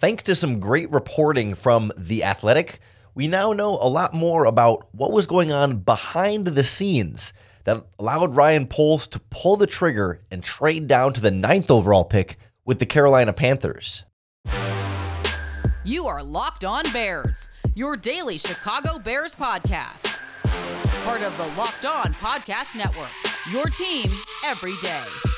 Thanks 0.00 0.22
to 0.24 0.36
some 0.36 0.60
great 0.60 0.88
reporting 0.92 1.56
from 1.56 1.90
The 1.98 2.22
Athletic, 2.22 2.78
we 3.16 3.26
now 3.26 3.52
know 3.52 3.72
a 3.80 3.90
lot 3.90 4.14
more 4.14 4.44
about 4.44 4.86
what 4.92 5.10
was 5.10 5.26
going 5.26 5.50
on 5.50 5.78
behind 5.78 6.46
the 6.46 6.62
scenes 6.62 7.32
that 7.64 7.84
allowed 7.98 8.36
Ryan 8.36 8.68
Poles 8.68 9.08
to 9.08 9.18
pull 9.18 9.56
the 9.56 9.66
trigger 9.66 10.20
and 10.30 10.44
trade 10.44 10.86
down 10.86 11.14
to 11.14 11.20
the 11.20 11.32
ninth 11.32 11.68
overall 11.68 12.04
pick 12.04 12.38
with 12.64 12.78
the 12.78 12.86
Carolina 12.86 13.32
Panthers. 13.32 14.04
You 15.84 16.06
are 16.06 16.22
Locked 16.22 16.64
On 16.64 16.84
Bears, 16.92 17.48
your 17.74 17.96
daily 17.96 18.38
Chicago 18.38 19.00
Bears 19.00 19.34
podcast. 19.34 20.16
Part 21.04 21.22
of 21.22 21.36
the 21.36 21.46
Locked 21.60 21.86
On 21.86 22.14
Podcast 22.14 22.76
Network, 22.76 23.10
your 23.50 23.66
team 23.66 24.08
every 24.44 24.74
day. 24.80 25.37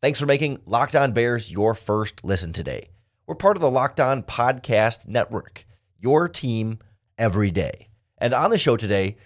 Thanks 0.00 0.20
for 0.20 0.26
making 0.26 0.60
Locked 0.64 0.94
On 0.94 1.10
Bears 1.10 1.50
your 1.50 1.74
first 1.74 2.24
listen 2.24 2.52
today. 2.52 2.90
We're 3.26 3.34
part 3.34 3.56
of 3.56 3.60
the 3.60 3.70
Locked 3.70 3.98
On 3.98 4.22
Podcast 4.22 5.08
Network, 5.08 5.66
your 5.98 6.28
team 6.28 6.78
every 7.18 7.50
day. 7.50 7.88
And 8.18 8.32
on 8.32 8.50
the 8.50 8.58
show 8.58 8.76
today, 8.76 9.16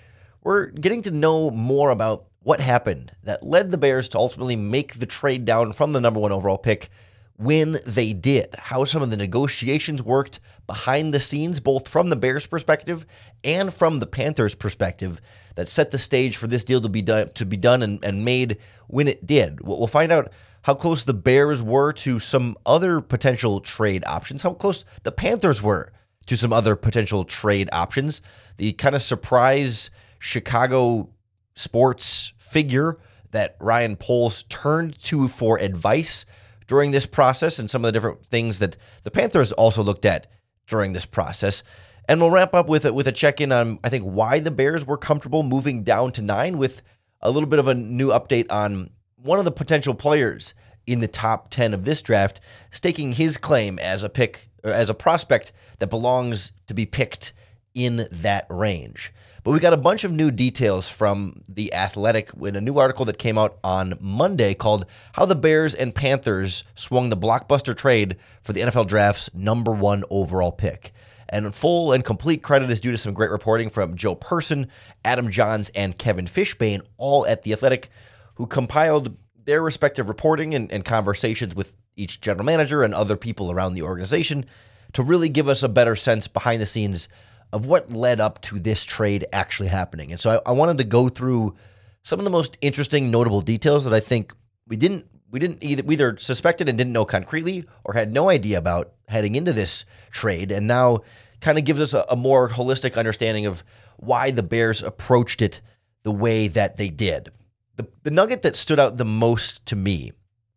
we're 0.43 0.69
getting 0.69 1.03
to 1.03 1.11
know 1.11 1.51
more 1.51 1.91
about 1.91 2.25
what 2.39 2.63
happened 2.63 3.13
that 3.23 3.43
led 3.43 3.71
the 3.71 3.77
Bears 3.77 4.09
to 4.11 4.19
ultimately 4.19 4.57
make 4.57 4.95
the 4.95 5.05
trade 5.05 5.45
down 5.45 5.75
from 5.75 5.93
the 5.93 6.01
number 6.01 6.21
one 6.21 6.33
overall 6.33 6.57
pick 6.57 6.89
when 7.37 7.79
they 7.87 8.15
did, 8.15 8.55
how 8.57 8.85
some 8.85 9.03
of 9.03 9.11
the 9.11 9.17
negotiations 9.19 10.03
worked 10.03 10.41
behind 10.67 11.13
the 11.13 11.21
scenes, 11.21 11.61
both 11.61 11.87
from 11.87 12.09
the 12.09 12.17
Bears' 12.17 12.47
perspective 12.47 13.05
and 13.45 13.75
from 13.75 13.99
the 13.99 14.07
Panthers' 14.07 14.55
perspective, 14.55 15.21
that 15.57 15.69
set 15.69 15.91
the 15.91 15.99
stage 15.99 16.39
for 16.39 16.47
this 16.47 16.65
deal 16.65 16.81
to 16.81 16.89
be 16.89 17.03
done 17.03 17.29
to 17.35 17.45
be 17.45 17.59
done 17.59 17.83
and, 17.83 18.03
and 18.03 18.25
made 18.25 18.57
when 18.87 19.07
it 19.07 19.27
did. 19.27 19.61
We'll 19.61 19.87
find 19.87 20.11
out 20.11 20.33
how 20.63 20.75
close 20.75 21.05
the 21.05 21.15
Bears 21.15 21.63
were 21.63 21.93
to 21.93 22.19
some 22.19 22.57
other 22.65 23.01
potential 23.01 23.61
trade 23.61 24.05
options, 24.07 24.43
how 24.43 24.55
close 24.55 24.85
the 25.03 25.13
Panthers 25.13 25.63
were 25.63 25.93
to 26.27 26.37
some 26.37 26.53
other 26.53 26.77
potential 26.77 27.25
trade 27.25 27.69
options. 27.73 28.23
The 28.57 28.73
kind 28.73 28.95
of 28.95 29.03
surprise 29.03 29.91
Chicago 30.19 31.11
sports 31.55 32.33
figure 32.39 32.99
that 33.33 33.57
Ryan 33.61 33.97
Poles 33.97 34.45
turned 34.45 34.99
to 35.05 35.27
for 35.27 35.59
advice 35.59 36.25
during 36.69 36.93
this 36.93 37.07
process, 37.07 37.59
and 37.59 37.71
some 37.71 37.85
of 37.85 37.89
the 37.89 37.93
different 37.93 38.25
things 38.25 38.59
that 38.61 38.77
the 39.03 39.11
Panthers 39.11 39.53
also 39.53 39.83
looked 39.83 40.05
at 40.05 40.27
during 40.67 40.93
this 40.93 41.05
process. 41.05 41.63
And 42.09 42.21
we'll 42.21 42.31
wrap 42.31 42.55
up 42.55 42.69
with 42.69 42.85
a, 42.85 42.93
with 42.93 43.07
a 43.07 43.13
check 43.13 43.41
in 43.41 43.53
on 43.53 43.79
I 43.83 43.89
think 43.89 44.05
why 44.05 44.39
the 44.39 44.51
Bears 44.51 44.87
were 44.87 44.97
comfortable 44.97 45.43
moving 45.43 45.83
down 45.83 46.13
to 46.13 46.23
nine 46.23 46.57
with 46.57 46.83
a 47.21 47.31
little 47.31 47.49
bit 47.49 47.59
of 47.59 47.69
a 47.69 47.75
new 47.75 48.09
update 48.09 48.47
on 48.51 48.91
one 49.23 49.39
of 49.39 49.45
the 49.45 49.53
potential 49.53 49.95
players 49.95 50.55
in 50.87 51.01
the 51.01 51.09
top 51.09 51.51
10 51.51 51.75
of 51.75 51.85
this 51.85 52.03
draft, 52.03 52.41
staking 52.71 53.13
his 53.13 53.37
claim 53.37 53.79
as 53.79 54.03
a 54.03 54.09
pick, 54.09 54.51
as 54.65 54.91
a 54.91 54.95
prospect 54.95 55.53
that 55.79 55.91
belongs 55.91 56.53
to 56.67 56.75
be 56.75 56.87
picked 56.87 57.33
in 57.75 58.09
that 58.11 58.47
range. 58.49 59.13
But 59.45 59.51
we 59.51 59.59
got 59.59 59.73
a 59.73 59.79
bunch 59.79 60.05
of 60.05 60.13
new 60.13 60.31
details 60.31 60.89
from 60.89 61.43
The 61.49 61.75
Athletic 61.75 62.31
in 62.41 62.55
a 62.55 62.61
new 62.61 62.79
article 62.79 63.05
that 63.07 63.19
came 63.19 63.37
out 63.37 63.59
on 63.65 63.99
Monday 64.01 64.55
called 64.55 64.87
How 65.15 65.27
the 65.27 65.35
Bears 65.35 65.75
and 65.75 65.95
Panthers 65.95 66.63
Swung 66.77 67.09
the 67.09 67.17
Blockbuster 67.17 67.77
Trade 67.77 68.17
for 68.41 68.53
the 68.53 68.61
NFL 68.61 68.87
Draft's 68.87 69.31
number 69.35 69.73
one 69.73 70.05
overall 70.11 70.53
pick. 70.53 70.93
And 71.29 71.53
full 71.55 71.93
and 71.93 72.05
complete 72.05 72.43
credit 72.43 72.71
is 72.71 72.81
due 72.81 72.93
to 72.93 72.99
some 72.99 73.15
great 73.15 73.31
reporting 73.31 73.69
from 73.69 73.97
Joe 73.97 74.15
Person, 74.15 74.69
Adam 75.05 75.29
Jahns, 75.29 75.71
and 75.75 75.99
Kevin 75.99 76.27
Fishbain, 76.27 76.83
all 76.97 77.27
at 77.27 77.43
The 77.43 77.53
Athletic, 77.53 77.91
who 78.35 78.47
compiled 78.47 79.17
their 79.45 79.63
respective 79.63 80.09
reporting 80.09 80.55
and, 80.55 80.71
and 80.73 80.85
conversations 80.85 81.55
with 81.55 81.75
each 81.97 82.21
general 82.21 82.45
manager 82.45 82.83
and 82.83 82.95
other 82.95 83.17
people 83.17 83.51
around 83.51 83.75
the 83.75 83.83
organization 83.83 84.45
to 84.93 85.03
really 85.03 85.29
give 85.29 85.49
us 85.49 85.63
a 85.63 85.69
better 85.69 85.97
sense 85.97 86.29
behind 86.29 86.61
the 86.61 86.67
scenes 86.67 87.09
of 87.53 87.67
what 87.67 87.93
led 87.93 88.21
up 88.21 88.41
to 88.43 88.59
this 88.59 88.85
trade 88.85 89.27
actually 89.33 89.69
happening. 89.69 90.11
And 90.11 90.21
so 90.21 90.43
I, 90.47 90.51
I, 90.51 90.53
wanted 90.53 90.79
to 90.79 90.85
go 90.85 91.09
through 91.09 91.55
some 92.03 92.19
of 92.19 92.25
the 92.25 92.31
most 92.31 92.57
interesting, 92.61 93.11
notable 93.11 93.43
details 93.43 93.85
that 93.85 93.93
I 93.93 94.01
think 94.01 94.33
we 94.67 94.77
didn't 94.77 95.07
we 95.31 95.39
didn't 95.39 95.63
either 95.63 95.83
we 95.83 95.95
either 95.95 96.17
suspected 96.19 96.69
and 96.69 96.77
didn't 96.77 96.93
know 96.93 97.05
concretely 97.05 97.65
or 97.85 97.95
had 97.95 98.13
no 98.13 98.29
idea 98.29 98.59
about 98.59 98.93
heading 99.09 99.35
into 99.35 99.53
this 99.53 99.85
trade, 100.11 100.51
and 100.51 100.67
now 100.67 101.01
kind 101.41 101.59
of 101.59 101.65
gives 101.65 101.81
us 101.81 101.95
a, 101.95 102.05
a 102.11 102.17
more 102.17 102.49
holistic 102.49 102.97
understanding 102.97 103.47
of 103.47 103.65
why 103.97 104.31
the 104.31 104.43
Bears 104.43 104.83
approached 104.83 105.43
it 105.43 105.61
the 106.03 106.13
way 106.13 106.49
that 106.49 106.77
they 106.77 106.89
did 106.89 107.31
the, 107.77 107.89
the 108.03 108.11
nugget 108.11 108.43
that 108.43 108.57
stood 108.57 108.79
out 108.79 108.97
the 108.97 109.05
most 109.05 109.65
to 109.67 109.77
me 109.77 110.13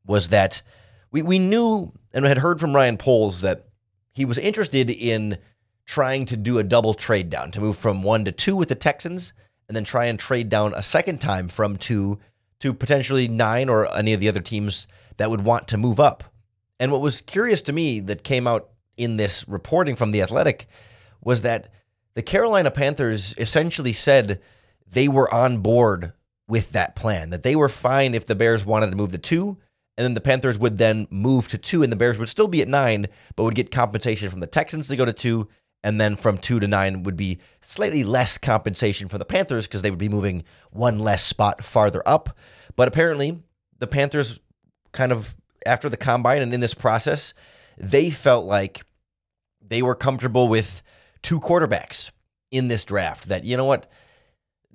was 0.06 0.30
that 0.30 0.62
we, 1.12 1.22
we 1.22 1.40
knew 1.40 1.94
and 2.14 2.26
had 2.26 2.40
heard 2.40 2.59
from 2.59 2.76
Ryan 2.76 2.98
Poles 2.98 3.42
that 3.42 3.68
he 4.14 4.26
was 4.26 4.38
interested 4.38 4.90
in 4.90 5.38
trying 5.86 6.25
to 6.25 6.38
do 6.38 6.58
a 6.58 6.64
double 6.64 6.94
trade 6.94 7.30
down 7.30 7.52
to 7.52 7.62
move 7.62 7.78
from 7.78 8.04
one 8.04 8.25
to 8.25 8.31
two 8.31 8.56
with 8.56 8.70
the 8.70 8.75
Texans 8.75 9.34
and 9.68 9.75
then 9.75 9.84
try 9.84 10.06
and 10.06 10.20
trade 10.20 10.50
down 10.50 10.74
a 10.74 10.81
second 10.81 11.22
time 11.22 11.48
from 11.48 11.78
two 11.78 12.20
to 12.59 12.74
potentially 12.74 13.28
nine 13.28 13.70
or 13.70 13.94
any 13.96 14.14
of 14.14 14.20
the 14.20 14.30
other 14.30 14.42
teams 14.42 14.88
that 15.18 15.30
would 15.30 15.44
want 15.44 15.68
to 15.68 15.78
move 15.78 16.00
up. 16.00 16.24
And 16.80 16.92
what 16.92 17.02
was 17.02 17.22
curious 17.22 17.62
to 17.64 17.74
me 17.74 18.00
that 18.02 18.24
came 18.24 18.48
out 18.48 18.70
in 18.98 19.18
this 19.18 19.48
reporting 19.48 19.96
from 19.96 20.12
The 20.12 20.22
Athletic 20.22 20.68
was 21.22 21.42
that 21.42 21.70
the 22.16 22.22
Carolina 22.22 22.72
Panthers 22.72 23.36
essentially 23.38 23.94
said 23.94 24.40
they 24.88 25.08
were 25.08 25.34
on 25.34 25.58
board 25.58 26.14
with 26.47 26.72
that 26.72 26.95
plan, 26.95 27.29
that 27.31 27.44
they 27.44 27.56
were 27.56 27.69
fine 27.69 28.13
if 28.13 28.25
the 28.25 28.35
Bears 28.35 28.66
wanted 28.66 28.91
to 28.91 28.95
move 28.95 29.11
the 29.11 29.17
two, 29.17 29.57
and 29.97 30.03
then 30.03 30.13
the 30.13 30.22
Panthers 30.22 30.59
would 30.59 30.78
then 30.78 31.07
move 31.09 31.47
to 31.47 31.57
two, 31.57 31.81
and 31.81 31.91
the 31.91 31.95
Bears 31.95 32.17
would 32.17 32.29
still 32.29 32.47
be 32.47 32.61
at 32.61 32.67
nine, 32.67 33.07
but 33.35 33.44
would 33.44 33.56
get 33.56 33.72
compensation 33.72 34.29
from 34.29 34.41
the 34.41 34.47
Texans 34.47 34.88
to 34.89 34.95
go 34.95 35.06
to 35.06 35.13
two, 35.13 35.47
and 35.83 36.01
then 36.01 36.16
from 36.16 36.38
two 36.38 36.59
to 36.59 36.67
nine 36.67 37.03
would 37.03 37.16
be 37.16 37.39
slightly 37.61 38.03
less 38.03 38.38
compensation 38.38 39.07
for 39.07 39.17
the 39.17 39.25
Panthers 39.25 39.67
because 39.67 39.81
they 39.81 39.89
would 39.89 40.00
be 40.00 40.09
moving 40.09 40.44
one 40.72 41.00
less 41.00 41.23
spot 41.23 41.63
farther 41.63 42.01
up. 42.06 42.35
But 42.75 42.88
apparently, 42.88 43.44
the 43.79 43.88
Panthers 43.88 44.39
kind 44.91 45.12
of 45.12 45.35
after 45.66 45.89
the 45.89 45.97
combine 45.97 46.41
and 46.41 46.53
in 46.53 46.59
this 46.59 46.73
process, 46.73 47.33
they 47.77 48.09
felt 48.09 48.45
like 48.45 48.83
they 49.62 49.81
were 49.81 49.95
comfortable 49.95 50.47
with 50.47 50.81
two 51.22 51.39
quarterbacks 51.39 52.12
in 52.51 52.67
this 52.67 52.83
draft. 52.83 53.27
That, 53.27 53.44
you 53.44 53.57
know 53.57 53.66
what, 53.66 53.88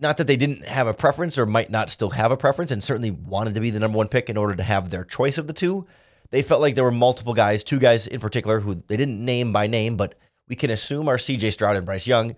not 0.00 0.16
that 0.16 0.26
they 0.26 0.36
didn't 0.36 0.64
have 0.64 0.86
a 0.86 0.94
preference 0.94 1.36
or 1.36 1.46
might 1.46 1.70
not 1.70 1.90
still 1.90 2.10
have 2.10 2.32
a 2.32 2.36
preference 2.36 2.70
and 2.70 2.82
certainly 2.82 3.10
wanted 3.10 3.54
to 3.54 3.60
be 3.60 3.70
the 3.70 3.80
number 3.80 3.98
one 3.98 4.08
pick 4.08 4.30
in 4.30 4.36
order 4.36 4.56
to 4.56 4.62
have 4.62 4.90
their 4.90 5.04
choice 5.04 5.38
of 5.38 5.46
the 5.46 5.52
two. 5.52 5.86
They 6.30 6.42
felt 6.42 6.60
like 6.60 6.74
there 6.74 6.84
were 6.84 6.90
multiple 6.90 7.34
guys, 7.34 7.62
two 7.62 7.78
guys 7.78 8.06
in 8.06 8.20
particular, 8.20 8.60
who 8.60 8.82
they 8.86 8.96
didn't 8.96 9.24
name 9.24 9.52
by 9.52 9.66
name, 9.66 9.96
but 9.96 10.14
we 10.48 10.56
can 10.56 10.70
assume 10.70 11.08
are 11.08 11.16
CJ 11.16 11.52
Stroud 11.52 11.76
and 11.76 11.84
Bryce 11.84 12.06
Young, 12.06 12.34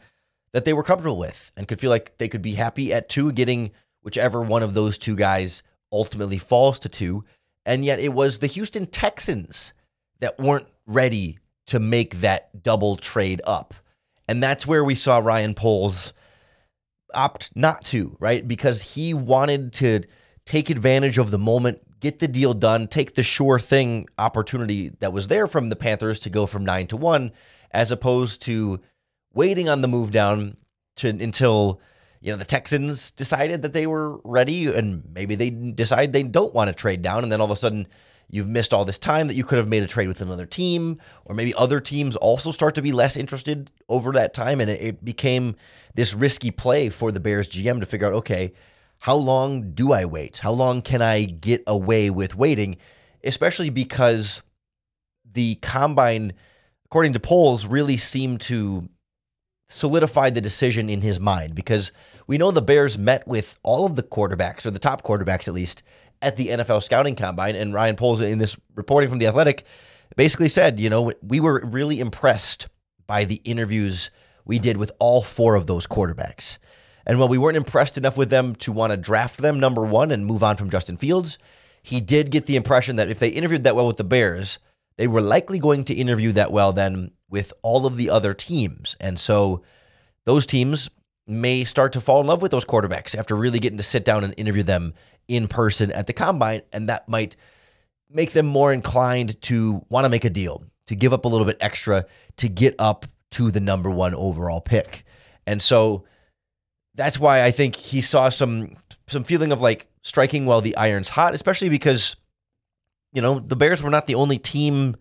that 0.53 0.65
they 0.65 0.73
were 0.73 0.83
comfortable 0.83 1.19
with 1.19 1.53
and 1.57 1.69
could 1.69 1.81
feel 1.81 1.91
like 1.91 2.19
they 2.19 2.29
could 2.29 2.43
be 2.43 2.55
happy 2.55 2.93
at 2.93 3.09
two, 3.09 3.33
getting 3.33 3.71
whichever 4.03 4.43
one 4.43 4.63
of 4.63 4.75
those 4.75 4.99
two 4.99 5.15
guys 5.15 5.63
ultimately 5.93 6.39
falls 6.39 6.79
to 6.81 6.89
two. 6.89 7.25
And 7.65 7.85
yet 7.85 8.01
it 8.01 8.13
was 8.13 8.39
the 8.39 8.49
Houston 8.49 8.87
Texans 8.87 9.73
that 10.21 10.39
weren't 10.39 10.69
ready 10.87 11.39
to 11.67 11.79
make 11.79 12.21
that 12.21 12.63
double 12.63 12.97
trade 12.97 13.41
up. 13.45 13.75
And 14.27 14.43
that's 14.43 14.67
where 14.67 14.85
we 14.85 14.95
saw 14.95 15.19
Ryan 15.19 15.55
Poles 15.55 16.13
opt 17.15 17.51
not 17.55 17.85
to, 17.87 18.17
right? 18.21 18.47
Because 18.47 18.95
he 18.95 19.15
wanted 19.15 19.73
to 19.75 20.03
take 20.47 20.71
advantage 20.71 21.19
of 21.19 21.31
the 21.31 21.39
moment, 21.39 21.81
get 22.01 22.19
the 22.19 22.29
deal 22.29 22.55
done, 22.55 22.89
take 22.89 23.15
the 23.15 23.23
sure 23.23 23.59
thing 23.59 24.07
opportunity 24.19 24.91
that 25.01 25.13
was 25.13 25.29
there 25.29 25.47
from 25.47 25.69
the 25.69 25.77
Panthers 25.77 26.19
to 26.21 26.31
go 26.31 26.47
from 26.47 26.65
nine 26.65 26.87
to 26.89 26.97
one, 26.97 27.33
as 27.71 27.91
opposed 27.91 28.43
to 28.43 28.81
waiting 29.35 29.69
on 29.69 29.81
the 29.81 29.89
move 29.89 30.11
down 30.11 30.57
to 30.97 31.09
until 31.09 31.81
you 32.21 32.31
know 32.31 32.39
the 32.39 32.45
Texans 32.45 33.11
decided 33.11 33.63
that 33.63 33.73
they 33.73 33.87
were 33.87 34.21
ready, 34.25 34.67
and 34.67 35.05
maybe 35.13 35.35
they 35.35 35.51
decide 35.51 36.13
they 36.13 36.23
don't 36.23 36.55
want 36.55 36.69
to 36.69 36.75
trade 36.75 37.03
down, 37.03 37.23
and 37.23 37.33
then 37.33 37.41
all 37.41 37.47
of 37.47 37.51
a 37.51 37.57
sudden 37.57 37.87
you've 38.33 38.49
missed 38.49 38.75
all 38.75 38.85
this 38.85 38.99
time 38.99 39.29
that 39.29 39.35
you 39.35 39.45
could 39.45 39.59
have 39.59 39.69
made 39.69 39.85
a 39.85 39.87
trade 39.87 40.09
with 40.09 40.21
another 40.21 40.47
team, 40.47 40.99
or 41.25 41.37
maybe 41.37 41.55
other 41.55 41.81
teams 41.81 42.17
also 42.17 42.51
start 42.51 42.75
to 42.75 42.83
be 42.83 42.91
less 42.91 43.17
interested 43.17 43.71
over 43.89 44.11
that 44.11 44.35
time. 44.35 44.61
And 44.61 44.69
it, 44.69 44.83
it, 44.83 45.05
became 45.05 45.55
this 45.95 46.13
risky 46.13 46.51
play 46.51 46.89
for 46.89 47.13
the 47.13 47.21
Bears 47.21 47.49
GM 47.49 47.79
to 47.79 47.87
figure 47.87 48.09
out, 48.09 48.15
okay, 48.15 48.53
how 48.99 49.15
long 49.15 49.73
do 49.73 49.93
I 49.93 50.05
wait? 50.07 50.39
How 50.39 50.53
long 50.53 50.83
can 50.83 51.01
I 51.01 51.25
get 51.25 51.63
away 51.69 52.11
with 52.11 52.35
waiting? 52.35 52.79
especially 53.25 53.71
because 53.71 54.43
the 55.31 55.57
combine, 55.57 56.33
according 56.87 57.13
to 57.15 57.21
Poles, 57.21 57.67
really 57.67 57.97
seemed 57.97 58.41
to 58.43 58.89
solidify 59.69 60.31
the 60.31 60.41
decision 60.41 60.91
in 60.91 61.01
his 61.01 61.19
mind 61.19 61.55
because 61.55 61.93
we 62.27 62.39
know 62.39 62.51
the 62.51 62.63
Bears 62.63 62.99
met 62.99 63.27
with 63.27 63.59
all 63.63 63.87
of 63.87 63.97
the 63.97 64.03
quarterbacks, 64.03 64.67
or 64.67 64.71
the 64.71 64.79
top 64.79 65.03
quarterbacks 65.03 65.49
at 65.49 65.55
least, 65.55 65.83
at 66.23 66.37
the 66.37 66.49
NFL 66.49 66.83
scouting 66.83 67.17
combine. 67.17 67.57
And 67.57 67.75
Ryan 67.75 67.97
Poles, 67.97 68.21
in 68.21 68.39
this 68.39 68.57
reporting 68.75 69.11
from 69.11 69.19
The 69.19 69.27
Athletic, 69.27 69.65
basically 70.17 70.49
said, 70.49 70.81
you 70.81 70.89
know, 70.89 71.13
we 71.23 71.41
were 71.41 71.61
really 71.65 72.01
impressed 72.01 72.69
by 73.07 73.25
the 73.25 73.41
interviews 73.45 74.11
we 74.45 74.59
did 74.59 74.77
with 74.77 74.93
all 74.99 75.23
four 75.23 75.55
of 75.55 75.67
those 75.67 75.87
quarterbacks. 75.87 76.59
And 77.05 77.19
while 77.19 77.29
we 77.29 77.39
weren't 77.39 77.57
impressed 77.57 77.99
enough 77.99 78.17
with 78.17 78.31
them 78.31 78.55
to 78.57 78.73
want 78.73 78.93
to 78.93 78.97
draft 78.97 79.39
them 79.39 79.59
number 79.59 79.83
one 79.85 80.11
and 80.11 80.25
move 80.25 80.43
on 80.43 80.57
from 80.57 80.71
Justin 80.71 80.97
Fields, 80.97 81.39
he 81.83 82.01
did 82.01 82.31
get 82.31 82.47
the 82.47 82.57
impression 82.57 82.97
that 82.97 83.11
if 83.11 83.19
they 83.19 83.29
interviewed 83.29 83.65
that 83.65 83.75
well 83.75 83.87
with 83.87 83.97
the 83.97 84.05
Bears, 84.05 84.59
they 84.97 85.09
were 85.09 85.21
likely 85.21 85.59
going 85.59 85.85
to 85.85 85.95
interview 85.95 86.31
that 86.33 86.53
well 86.53 86.73
then 86.73 87.11
with 87.29 87.53
all 87.63 87.87
of 87.87 87.97
the 87.97 88.09
other 88.09 88.35
teams. 88.35 88.97
And 89.01 89.19
so 89.19 89.63
those 90.25 90.47
teams 90.47 90.91
may 91.33 91.65
start 91.65 91.93
to 91.95 92.01
fall 92.01 92.21
in 92.21 92.27
love 92.27 92.43
with 92.43 92.51
those 92.51 92.65
quarterbacks 92.65 93.17
after 93.17 93.35
really 93.35 93.59
getting 93.59 93.79
to 93.79 93.85
sit 93.85 94.05
down 94.05 94.25
and 94.25 94.35
interview 94.37 94.63
them 94.63 94.95
in 95.29 95.49
person 95.49 95.91
at 95.93 96.07
the 96.07 96.13
combine. 96.13 96.63
And 96.73 96.89
that 96.89 97.09
might 97.09 97.37
make 98.11 98.33
them 98.33 98.47
more 98.47 98.73
inclined 98.73 99.41
to 99.43 99.85
want 99.89 100.05
to 100.05 100.11
make 100.11 100.25
a 100.25 100.31
deal, 100.31 100.65
to 100.87 100.95
give 100.95 101.13
up 101.13 101.25
a 101.25 101.29
little 101.29 101.47
bit 101.47 101.57
extra 101.61 102.07
to 102.37 102.49
get 102.49 102.75
up 102.79 103.07
to 103.33 103.51
the 103.51 103.61
number 103.61 103.91
one 103.91 104.15
overall 104.15 104.61
pick. 104.61 105.05
And 105.47 105.61
so 105.61 106.05
that's 106.95 107.19
why 107.19 107.43
I 107.43 107.51
think 107.51 107.77
he 107.77 108.01
saw 108.01 108.29
some 108.29 108.75
some 109.09 109.25
feeling 109.25 109.53
of 109.53 109.61
like 109.61 109.89
striking 110.03 110.47
while 110.47 110.61
the 110.61 110.77
iron's 110.77 111.09
hot, 111.09 111.35
especially 111.35 111.69
because 111.69 112.17
you 113.13 113.23
know 113.23 113.41
the 113.41 113.57
Bears 113.57 113.83
were 113.83 113.91
not 113.91 114.07
the 114.07 114.15
only 114.15 114.39
team 114.39 114.97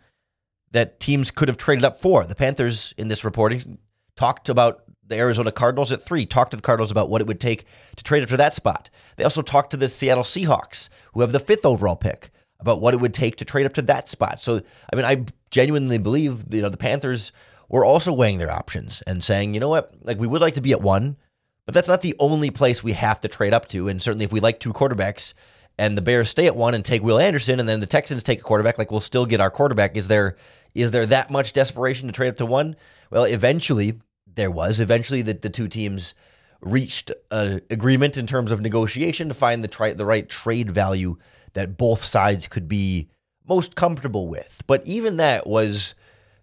that 0.72 1.00
teams 1.00 1.32
could 1.32 1.50
have 1.50 1.58
traded 1.58 1.84
up 1.84 2.00
for. 2.00 2.26
The 2.26 2.36
Panthers 2.36 2.94
in 2.98 3.10
this 3.10 3.24
reporting 3.24 3.78
talked 4.16 4.48
about 4.50 4.84
the 5.12 5.18
Arizona 5.18 5.52
Cardinals 5.52 5.92
at 5.92 6.02
three, 6.02 6.26
talked 6.26 6.52
to 6.52 6.58
the 6.58 6.64
Cardinals 6.64 6.92
about 6.92 7.10
what 7.10 7.22
it 7.22 7.28
would 7.28 7.40
take 7.40 7.66
to 7.96 8.04
trade 8.04 8.24
up 8.24 8.30
to 8.30 8.38
that 8.38 8.54
spot. 8.54 8.90
They 9.18 9.24
also 9.24 9.42
talked 9.42 9.72
to 9.72 9.78
the 9.78 9.88
Seattle 9.88 10.24
Seahawks, 10.24 10.90
who 11.14 11.22
have 11.22 11.32
the 11.32 11.40
fifth 11.40 11.66
overall 11.66 11.96
pick, 11.96 12.32
about 12.60 12.82
what 12.82 12.94
it 12.94 13.00
would 13.00 13.14
take 13.14 13.36
to 13.38 13.46
trade 13.46 13.66
up 13.66 13.74
to 13.74 13.82
that 13.84 14.10
spot. 14.10 14.40
So, 14.40 14.62
I 14.92 14.96
mean, 14.96 15.06
I 15.06 15.26
genuinely 15.50 15.98
believe 15.98 16.46
you 16.52 16.62
know 16.62 16.70
the 16.70 16.78
Panthers 16.78 17.32
were 17.70 17.86
also 17.86 18.12
weighing 18.12 18.38
their 18.38 18.52
options 18.52 19.02
and 19.08 19.24
saying, 19.24 19.54
you 19.54 19.60
know 19.60 19.70
what, 19.70 19.94
like 20.04 20.20
we 20.20 20.28
would 20.28 20.42
like 20.42 20.56
to 20.56 20.62
be 20.62 20.72
at 20.72 20.82
one, 20.82 21.18
but 21.66 21.74
that's 21.74 21.88
not 21.88 22.02
the 22.02 22.16
only 22.20 22.52
place 22.52 22.84
we 22.84 22.94
have 22.94 23.22
to 23.22 23.28
trade 23.28 23.54
up 23.54 23.68
to. 23.70 23.88
And 23.88 24.02
certainly, 24.02 24.26
if 24.26 24.32
we 24.32 24.40
like 24.40 24.60
two 24.60 24.74
quarterbacks 24.74 25.34
and 25.78 25.98
the 25.98 26.02
Bears 26.02 26.30
stay 26.30 26.48
at 26.48 26.56
one 26.56 26.74
and 26.74 26.84
take 26.84 27.02
Will 27.02 27.20
Anderson, 27.20 27.60
and 27.60 27.68
then 27.68 27.80
the 27.80 27.86
Texans 27.86 28.24
take 28.24 28.40
a 28.40 28.44
quarterback, 28.44 28.78
like 28.78 28.92
we'll 28.92 29.02
still 29.02 29.26
get 29.26 29.42
our 29.42 29.52
quarterback. 29.52 29.98
Is 29.98 30.08
there 30.08 30.36
is 30.74 30.92
there 30.92 31.06
that 31.06 31.30
much 31.32 31.54
desperation 31.54 32.08
to 32.08 32.14
trade 32.14 32.30
up 32.30 32.38
to 32.38 32.46
one? 32.46 32.76
Well, 33.10 33.26
eventually 33.26 34.00
there 34.36 34.52
was. 34.52 34.80
Eventually, 34.80 35.22
that 35.24 35.42
the 35.42 35.50
two 35.50 35.68
teams 35.68 36.14
reached 36.62 37.12
an 37.32 37.62
agreement 37.70 38.18
in 38.18 38.28
terms 38.28 38.52
of 38.52 38.62
negotiation 38.62 39.28
to 39.28 39.34
find 39.34 39.64
the 39.64 39.68
tri- 39.68 39.94
the 39.94 40.06
right 40.06 40.30
trade 40.30 40.72
value 40.72 41.18
that 41.54 41.78
both 41.78 42.04
sides 42.04 42.48
could 42.48 42.68
be 42.68 43.10
most 43.48 43.76
comfortable 43.76 44.28
with. 44.28 44.62
But 44.68 44.86
even 44.86 45.18
that 45.18 45.48
was 45.48 45.96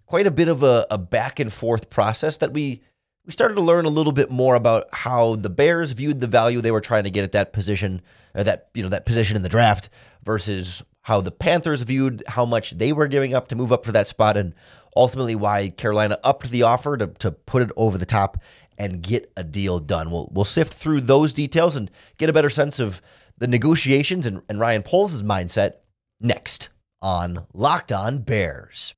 quite 0.07 0.27
a 0.27 0.31
bit 0.31 0.49
of 0.49 0.63
a, 0.63 0.87
a 0.91 0.99
back 0.99 1.39
and 1.39 1.53
forth 1.53 1.91
process 1.91 2.37
that 2.39 2.53
we 2.53 2.83
we 3.25 3.33
started 3.33 3.57
to 3.57 3.61
learn 3.61 3.85
a 3.85 3.91
little 3.91 4.13
bit 4.13 4.31
more 4.31 4.55
about 4.55 4.89
how 4.91 5.37
the 5.37 5.51
Bears 5.51 5.93
viewed 5.93 6.23
the 6.23 6.27
value 6.27 6.63
they 6.63 6.71
were 6.71 6.81
trying 6.81 7.05
to 7.05 7.11
get 7.11 7.25
at 7.25 7.33
that 7.33 7.53
position, 7.53 8.01
or 8.35 8.43
that 8.43 8.71
you 8.73 8.83
know 8.83 8.89
that 8.89 9.05
position 9.05 9.37
in 9.37 9.43
the 9.43 9.51
draft, 9.51 9.91
versus 10.25 10.83
how 11.03 11.21
the 11.21 11.31
Panthers 11.31 11.83
viewed 11.83 12.23
how 12.27 12.47
much 12.47 12.71
they 12.73 12.91
were 12.91 13.07
giving 13.07 13.35
up 13.35 13.49
to 13.49 13.57
move 13.57 13.71
up 13.71 13.85
for 13.85 13.93
that 13.93 14.07
spot, 14.07 14.39
and 14.39 14.55
ultimately 14.97 15.35
why 15.35 15.69
Carolina 15.71 16.19
upped 16.23 16.51
the 16.51 16.63
offer 16.63 16.97
to, 16.97 17.07
to 17.07 17.31
put 17.31 17.63
it 17.63 17.71
over 17.77 17.99
the 17.99 18.07
top 18.07 18.39
and 18.79 19.03
get 19.03 19.33
a 19.37 19.45
deal 19.45 19.79
done. 19.81 20.11
We'll 20.11 20.31
we'll 20.33 20.45
sift 20.45 20.75
through 20.75 21.03
those 21.03 21.33
details 21.33 21.77
and 21.77 21.91
get 22.17 22.31
a 22.31 22.33
better 22.33 22.51
sense 22.51 22.79
of 22.79 23.03
the 23.37 23.49
negotiations 23.49 24.27
and, 24.27 24.43
and 24.49 24.61
Ryan 24.61 24.83
Poles' 24.83 25.23
mindset 25.23 25.75
next 26.21 26.69
on 27.01 27.47
Locked 27.53 27.93
On 27.93 28.19
Bears. 28.19 28.95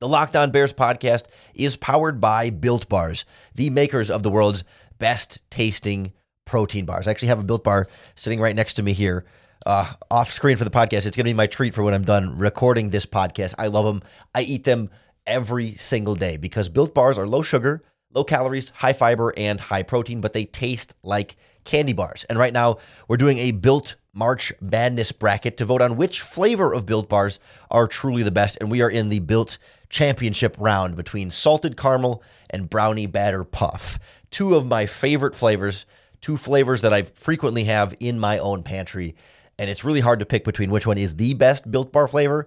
The 0.00 0.08
Locked 0.08 0.36
On 0.36 0.50
Bears 0.50 0.72
podcast 0.72 1.24
is 1.54 1.76
powered 1.76 2.20
by 2.20 2.50
Built 2.50 2.88
Bars, 2.88 3.24
the 3.54 3.70
makers 3.70 4.10
of 4.10 4.22
the 4.22 4.30
world's 4.30 4.64
best 4.98 5.40
tasting 5.50 6.12
protein 6.44 6.84
bars. 6.84 7.06
I 7.06 7.10
actually 7.10 7.28
have 7.28 7.40
a 7.40 7.44
Built 7.44 7.64
Bar 7.64 7.86
sitting 8.14 8.40
right 8.40 8.54
next 8.54 8.74
to 8.74 8.82
me 8.82 8.92
here. 8.92 9.24
Uh, 9.64 9.90
off 10.10 10.30
screen 10.30 10.58
for 10.58 10.64
the 10.64 10.70
podcast. 10.70 11.06
It's 11.06 11.16
going 11.16 11.24
to 11.24 11.30
be 11.30 11.34
my 11.34 11.46
treat 11.46 11.74
for 11.74 11.82
when 11.82 11.94
I'm 11.94 12.04
done 12.04 12.36
recording 12.36 12.90
this 12.90 13.06
podcast. 13.06 13.54
I 13.58 13.68
love 13.68 13.86
them. 13.86 14.02
I 14.34 14.42
eat 14.42 14.64
them 14.64 14.90
every 15.26 15.74
single 15.76 16.14
day 16.14 16.36
because 16.36 16.68
Built 16.68 16.94
Bars 16.94 17.16
are 17.16 17.26
low 17.26 17.40
sugar, 17.40 17.82
low 18.12 18.24
calories, 18.24 18.70
high 18.70 18.92
fiber, 18.92 19.32
and 19.38 19.58
high 19.58 19.82
protein, 19.82 20.20
but 20.20 20.34
they 20.34 20.44
taste 20.44 20.94
like 21.02 21.36
candy 21.64 21.94
bars. 21.94 22.24
And 22.28 22.38
right 22.38 22.52
now, 22.52 22.76
we're 23.08 23.16
doing 23.16 23.38
a 23.38 23.52
Built 23.52 23.96
March 24.12 24.52
Madness 24.60 25.12
bracket 25.12 25.56
to 25.56 25.64
vote 25.64 25.80
on 25.80 25.96
which 25.96 26.20
flavor 26.20 26.74
of 26.74 26.84
Built 26.84 27.08
Bars 27.08 27.40
are 27.70 27.88
truly 27.88 28.22
the 28.22 28.30
best. 28.30 28.58
And 28.60 28.70
we 28.70 28.82
are 28.82 28.90
in 28.90 29.08
the 29.08 29.20
Built 29.20 29.56
championship 29.88 30.56
round 30.58 30.94
between 30.94 31.30
salted 31.30 31.76
caramel 31.76 32.22
and 32.50 32.68
brownie 32.68 33.06
batter 33.06 33.44
puff. 33.44 33.98
Two 34.30 34.54
of 34.54 34.66
my 34.66 34.84
favorite 34.86 35.34
flavors, 35.34 35.86
two 36.20 36.36
flavors 36.36 36.82
that 36.82 36.92
I 36.92 37.02
frequently 37.02 37.64
have 37.64 37.94
in 37.98 38.18
my 38.18 38.38
own 38.38 38.62
pantry. 38.62 39.14
And 39.58 39.70
it's 39.70 39.84
really 39.84 40.00
hard 40.00 40.20
to 40.20 40.26
pick 40.26 40.44
between 40.44 40.70
which 40.70 40.86
one 40.86 40.98
is 40.98 41.16
the 41.16 41.34
best 41.34 41.70
built 41.70 41.92
bar 41.92 42.08
flavor. 42.08 42.46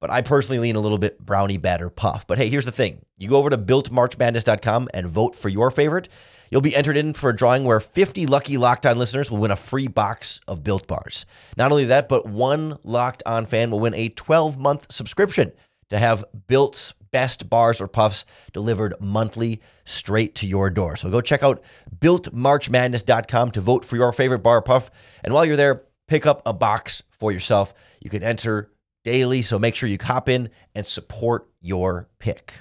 But 0.00 0.10
I 0.10 0.20
personally 0.20 0.58
lean 0.58 0.76
a 0.76 0.80
little 0.80 0.98
bit 0.98 1.24
brownie 1.24 1.58
batter 1.58 1.88
puff. 1.88 2.26
But 2.26 2.38
hey, 2.38 2.48
here's 2.48 2.64
the 2.64 2.72
thing 2.72 3.04
you 3.18 3.28
go 3.28 3.36
over 3.36 3.50
to 3.50 3.58
builtmarchmadness.com 3.58 4.88
and 4.92 5.06
vote 5.06 5.36
for 5.36 5.48
your 5.48 5.70
favorite. 5.70 6.08
You'll 6.50 6.60
be 6.60 6.76
entered 6.76 6.98
in 6.98 7.14
for 7.14 7.30
a 7.30 7.36
drawing 7.36 7.64
where 7.64 7.80
50 7.80 8.26
lucky 8.26 8.58
Locked 8.58 8.84
On 8.84 8.98
listeners 8.98 9.30
will 9.30 9.38
win 9.38 9.50
a 9.50 9.56
free 9.56 9.86
box 9.88 10.40
of 10.46 10.62
Built 10.62 10.86
Bars. 10.86 11.24
Not 11.56 11.72
only 11.72 11.86
that, 11.86 12.10
but 12.10 12.26
one 12.26 12.78
Locked 12.84 13.22
On 13.24 13.46
fan 13.46 13.70
will 13.70 13.80
win 13.80 13.94
a 13.94 14.10
12 14.10 14.58
month 14.58 14.92
subscription 14.92 15.52
to 15.88 15.98
have 15.98 16.24
Built's 16.48 16.92
best 17.12 17.48
bars 17.48 17.80
or 17.80 17.86
puffs 17.86 18.24
delivered 18.52 18.94
monthly 19.00 19.60
straight 19.84 20.34
to 20.34 20.46
your 20.46 20.68
door. 20.68 20.96
So 20.96 21.10
go 21.10 21.20
check 21.20 21.42
out 21.42 21.62
builtmarchmadness.com 22.00 23.52
to 23.52 23.60
vote 23.60 23.84
for 23.84 23.96
your 23.96 24.12
favorite 24.12 24.40
bar 24.40 24.60
puff. 24.62 24.90
And 25.22 25.32
while 25.32 25.44
you're 25.44 25.56
there, 25.56 25.84
pick 26.08 26.26
up 26.26 26.42
a 26.44 26.52
box 26.52 27.02
for 27.18 27.32
yourself. 27.32 27.74
You 28.00 28.10
can 28.10 28.22
enter 28.22 28.70
daily, 29.04 29.42
so 29.42 29.58
make 29.58 29.74
sure 29.74 29.88
you 29.88 29.98
hop 30.00 30.28
in 30.28 30.50
and 30.74 30.86
support 30.86 31.48
your 31.60 32.08
pick. 32.18 32.54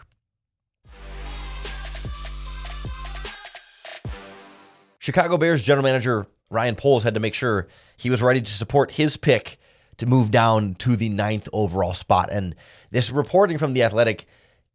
Chicago 4.99 5.37
Bears 5.37 5.63
general 5.63 5.83
manager 5.83 6.27
Ryan 6.51 6.75
Poles 6.75 7.03
had 7.03 7.15
to 7.15 7.19
make 7.19 7.33
sure 7.33 7.67
he 7.97 8.09
was 8.09 8.21
ready 8.21 8.41
to 8.41 8.51
support 8.51 8.91
his 8.91 9.17
pick 9.17 9.57
to 9.97 10.05
move 10.05 10.31
down 10.31 10.75
to 10.75 10.95
the 10.95 11.09
ninth 11.09 11.47
overall 11.53 11.93
spot. 11.93 12.29
And 12.31 12.55
this 12.91 13.09
reporting 13.09 13.57
from 13.57 13.73
The 13.73 13.83
Athletic 13.83 14.25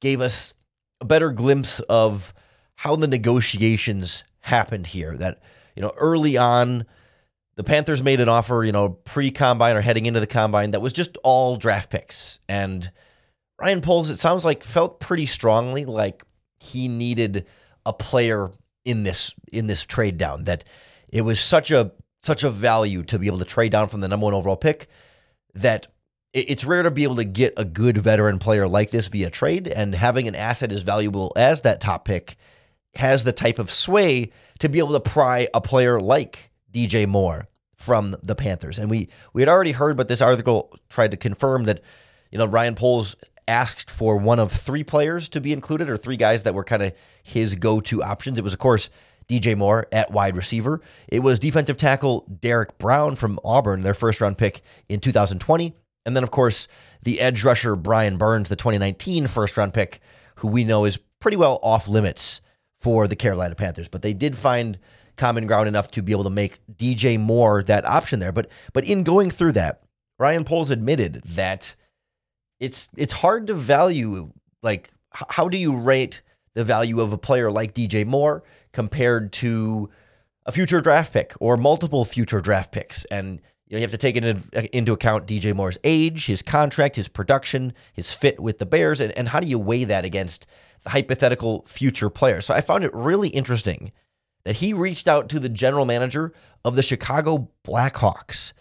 gave 0.00 0.20
us 0.20 0.54
a 1.00 1.04
better 1.04 1.30
glimpse 1.30 1.80
of 1.80 2.32
how 2.76 2.96
the 2.96 3.06
negotiations 3.06 4.24
happened 4.40 4.88
here. 4.88 5.16
That, 5.16 5.40
you 5.74 5.82
know, 5.82 5.92
early 5.96 6.36
on, 6.36 6.86
the 7.56 7.64
Panthers 7.64 8.02
made 8.02 8.20
an 8.20 8.28
offer, 8.28 8.64
you 8.64 8.72
know, 8.72 8.90
pre 8.90 9.30
combine 9.30 9.76
or 9.76 9.80
heading 9.80 10.06
into 10.06 10.20
the 10.20 10.26
combine 10.26 10.72
that 10.72 10.80
was 10.80 10.92
just 10.92 11.16
all 11.22 11.56
draft 11.56 11.90
picks. 11.90 12.38
And 12.48 12.90
Ryan 13.60 13.80
Poles, 13.80 14.10
it 14.10 14.18
sounds 14.18 14.44
like, 14.44 14.62
felt 14.62 15.00
pretty 15.00 15.26
strongly 15.26 15.84
like 15.84 16.22
he 16.60 16.88
needed 16.88 17.46
a 17.84 17.92
player 17.92 18.50
in 18.84 19.02
this 19.02 19.32
in 19.52 19.66
this 19.66 19.84
trade 19.84 20.16
down 20.16 20.44
that 20.44 20.64
it 21.12 21.22
was 21.22 21.40
such 21.40 21.70
a 21.70 21.92
such 22.22 22.44
a 22.44 22.50
value 22.50 23.02
to 23.04 23.18
be 23.18 23.26
able 23.26 23.38
to 23.38 23.44
trade 23.44 23.72
down 23.72 23.88
from 23.88 24.00
the 24.00 24.08
number 24.08 24.24
one 24.24 24.34
overall 24.34 24.56
pick 24.56 24.88
that 25.54 25.86
it's 26.32 26.64
rare 26.64 26.82
to 26.82 26.90
be 26.90 27.04
able 27.04 27.16
to 27.16 27.24
get 27.24 27.54
a 27.56 27.64
good 27.64 27.96
veteran 27.98 28.38
player 28.38 28.68
like 28.68 28.90
this 28.90 29.06
via 29.06 29.30
trade, 29.30 29.66
and 29.68 29.94
having 29.94 30.28
an 30.28 30.34
asset 30.34 30.70
as 30.70 30.82
valuable 30.82 31.32
as 31.34 31.62
that 31.62 31.80
top 31.80 32.04
pick 32.04 32.36
has 32.94 33.24
the 33.24 33.32
type 33.32 33.58
of 33.58 33.70
sway 33.70 34.30
to 34.58 34.68
be 34.68 34.78
able 34.78 34.92
to 34.92 35.00
pry 35.00 35.48
a 35.54 35.60
player 35.60 35.98
like 35.98 36.50
DJ 36.76 37.06
Moore 37.06 37.48
from 37.74 38.16
the 38.22 38.34
Panthers. 38.34 38.78
And 38.78 38.90
we 38.90 39.08
we 39.32 39.42
had 39.42 39.48
already 39.48 39.72
heard, 39.72 39.96
but 39.96 40.08
this 40.08 40.20
article 40.20 40.74
tried 40.90 41.10
to 41.12 41.16
confirm 41.16 41.64
that 41.64 41.80
you 42.30 42.38
know 42.38 42.46
Ryan 42.46 42.74
Poles 42.74 43.16
asked 43.48 43.90
for 43.90 44.16
one 44.16 44.38
of 44.38 44.52
three 44.52 44.84
players 44.84 45.28
to 45.30 45.40
be 45.40 45.52
included, 45.52 45.88
or 45.88 45.96
three 45.96 46.16
guys 46.16 46.42
that 46.42 46.54
were 46.54 46.64
kind 46.64 46.82
of 46.82 46.92
his 47.22 47.54
go-to 47.54 48.02
options. 48.02 48.38
It 48.38 48.44
was, 48.44 48.52
of 48.52 48.58
course, 48.58 48.90
DJ 49.28 49.56
Moore 49.56 49.86
at 49.92 50.10
wide 50.10 50.36
receiver. 50.36 50.80
It 51.08 51.20
was 51.20 51.38
defensive 51.38 51.76
tackle 51.76 52.26
Derrick 52.40 52.76
Brown 52.78 53.16
from 53.16 53.38
Auburn, 53.44 53.82
their 53.82 53.94
first 53.94 54.20
round 54.20 54.36
pick 54.36 54.62
in 54.88 55.00
2020. 55.00 55.74
And 56.04 56.16
then, 56.16 56.22
of 56.22 56.30
course, 56.30 56.68
the 57.02 57.20
edge 57.20 57.44
rusher 57.44 57.76
Brian 57.76 58.16
Burns, 58.16 58.48
the 58.48 58.56
2019 58.56 59.26
first 59.28 59.56
round 59.56 59.74
pick, 59.74 60.00
who 60.36 60.48
we 60.48 60.64
know 60.64 60.84
is 60.84 60.98
pretty 61.20 61.36
well 61.36 61.58
off 61.62 61.88
limits 61.88 62.40
for 62.78 63.08
the 63.08 63.16
Carolina 63.16 63.54
Panthers. 63.54 63.88
But 63.88 64.02
they 64.02 64.12
did 64.12 64.36
find 64.36 64.78
common 65.16 65.46
ground 65.46 65.68
enough 65.68 65.90
to 65.92 66.02
be 66.02 66.12
able 66.12 66.24
to 66.24 66.30
make 66.30 66.58
DJ 66.76 67.18
Moore 67.18 67.62
that 67.64 67.84
option 67.84 68.20
there. 68.20 68.32
But 68.32 68.48
but 68.72 68.84
in 68.84 69.02
going 69.02 69.30
through 69.30 69.52
that, 69.52 69.82
Ryan 70.18 70.44
Poles 70.44 70.70
admitted 70.70 71.22
that 71.24 71.74
it's 72.60 72.88
it's 72.96 73.12
hard 73.12 73.46
to 73.48 73.54
value 73.54 74.32
like 74.62 74.90
how 75.12 75.48
do 75.48 75.56
you 75.56 75.76
rate 75.76 76.22
the 76.54 76.64
value 76.64 77.00
of 77.00 77.12
a 77.12 77.18
player 77.18 77.50
like 77.50 77.74
DJ 77.74 78.06
Moore 78.06 78.42
compared 78.72 79.32
to 79.32 79.90
a 80.44 80.52
future 80.52 80.80
draft 80.80 81.12
pick 81.12 81.34
or 81.40 81.56
multiple 81.56 82.04
future 82.04 82.40
draft 82.40 82.72
picks 82.72 83.04
and 83.06 83.40
you 83.66 83.74
know 83.74 83.78
you 83.78 83.82
have 83.82 83.90
to 83.90 83.98
take 83.98 84.16
into, 84.16 84.40
uh, 84.56 84.62
into 84.72 84.92
account 84.92 85.26
DJ 85.26 85.54
Moore's 85.54 85.78
age, 85.84 86.26
his 86.26 86.40
contract, 86.40 86.96
his 86.96 87.08
production, 87.08 87.72
his 87.92 88.12
fit 88.12 88.40
with 88.40 88.58
the 88.58 88.66
Bears 88.66 89.00
and, 89.00 89.12
and 89.12 89.28
how 89.28 89.40
do 89.40 89.46
you 89.46 89.58
weigh 89.58 89.84
that 89.84 90.04
against 90.04 90.46
the 90.82 90.90
hypothetical 90.90 91.64
future 91.66 92.08
player. 92.08 92.40
So 92.40 92.54
I 92.54 92.60
found 92.60 92.84
it 92.84 92.94
really 92.94 93.28
interesting 93.28 93.92
that 94.46 94.56
he 94.56 94.72
reached 94.72 95.08
out 95.08 95.28
to 95.28 95.40
the 95.40 95.48
general 95.48 95.84
manager 95.84 96.32
of 96.64 96.76
the 96.76 96.82
Chicago 96.82 97.50
Blackhawks. 97.66 98.52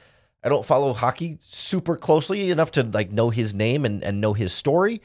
I 0.44 0.50
don't 0.50 0.66
follow 0.66 0.94
hockey 0.94 1.38
super 1.42 1.96
closely 1.96 2.50
enough 2.50 2.72
to 2.72 2.82
like 2.82 3.12
know 3.12 3.30
his 3.30 3.54
name 3.54 3.86
and, 3.86 4.04
and 4.04 4.20
know 4.20 4.34
his 4.34 4.52
story, 4.52 5.00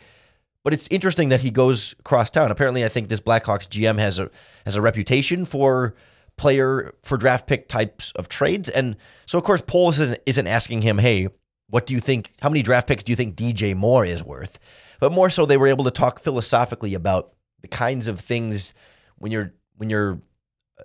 but 0.64 0.72
it's 0.72 0.88
interesting 0.90 1.28
that 1.28 1.42
he 1.42 1.50
goes 1.50 1.94
across 2.00 2.30
town. 2.30 2.50
Apparently, 2.50 2.82
I 2.82 2.88
think 2.88 3.10
this 3.10 3.20
Blackhawks 3.20 3.68
GM 3.68 3.98
has 3.98 4.18
a 4.18 4.30
has 4.64 4.74
a 4.74 4.80
reputation 4.80 5.44
for 5.44 5.94
player 6.38 6.94
for 7.02 7.18
draft 7.18 7.46
pick 7.46 7.68
types 7.68 8.10
of 8.12 8.30
trades, 8.30 8.70
and 8.70 8.96
so 9.26 9.36
of 9.36 9.44
course 9.44 9.60
Poles 9.60 9.98
isn't, 9.98 10.20
isn't 10.24 10.46
asking 10.46 10.80
him, 10.80 10.96
"Hey, 10.96 11.28
what 11.68 11.84
do 11.84 11.92
you 11.92 12.00
think? 12.00 12.32
How 12.40 12.48
many 12.48 12.62
draft 12.62 12.88
picks 12.88 13.02
do 13.02 13.12
you 13.12 13.16
think 13.16 13.36
DJ 13.36 13.76
Moore 13.76 14.06
is 14.06 14.24
worth?" 14.24 14.58
But 14.98 15.12
more 15.12 15.28
so, 15.28 15.44
they 15.44 15.58
were 15.58 15.68
able 15.68 15.84
to 15.84 15.90
talk 15.90 16.20
philosophically 16.20 16.94
about 16.94 17.34
the 17.60 17.68
kinds 17.68 18.08
of 18.08 18.18
things 18.18 18.72
when 19.18 19.30
you're 19.30 19.52
when 19.76 19.90
you're 19.90 20.22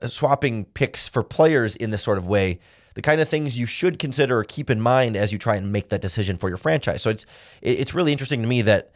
Uh, 0.01 0.07
swapping 0.07 0.65
picks 0.65 1.07
for 1.07 1.23
players 1.23 1.75
in 1.75 1.91
this 1.91 2.01
sort 2.03 2.17
of 2.17 2.25
way 2.25 2.59
the 2.95 3.01
kind 3.01 3.21
of 3.21 3.29
things 3.29 3.57
you 3.57 3.65
should 3.65 3.99
consider 3.99 4.39
or 4.39 4.43
keep 4.43 4.69
in 4.69 4.81
mind 4.81 5.15
as 5.15 5.31
you 5.31 5.37
try 5.37 5.55
and 5.55 5.71
make 5.71 5.89
that 5.89 6.01
decision 6.01 6.37
for 6.37 6.49
your 6.49 6.57
franchise. 6.57 7.01
So 7.01 7.11
it's 7.11 7.25
it's 7.61 7.93
really 7.93 8.11
interesting 8.11 8.41
to 8.41 8.47
me 8.47 8.61
that 8.63 8.91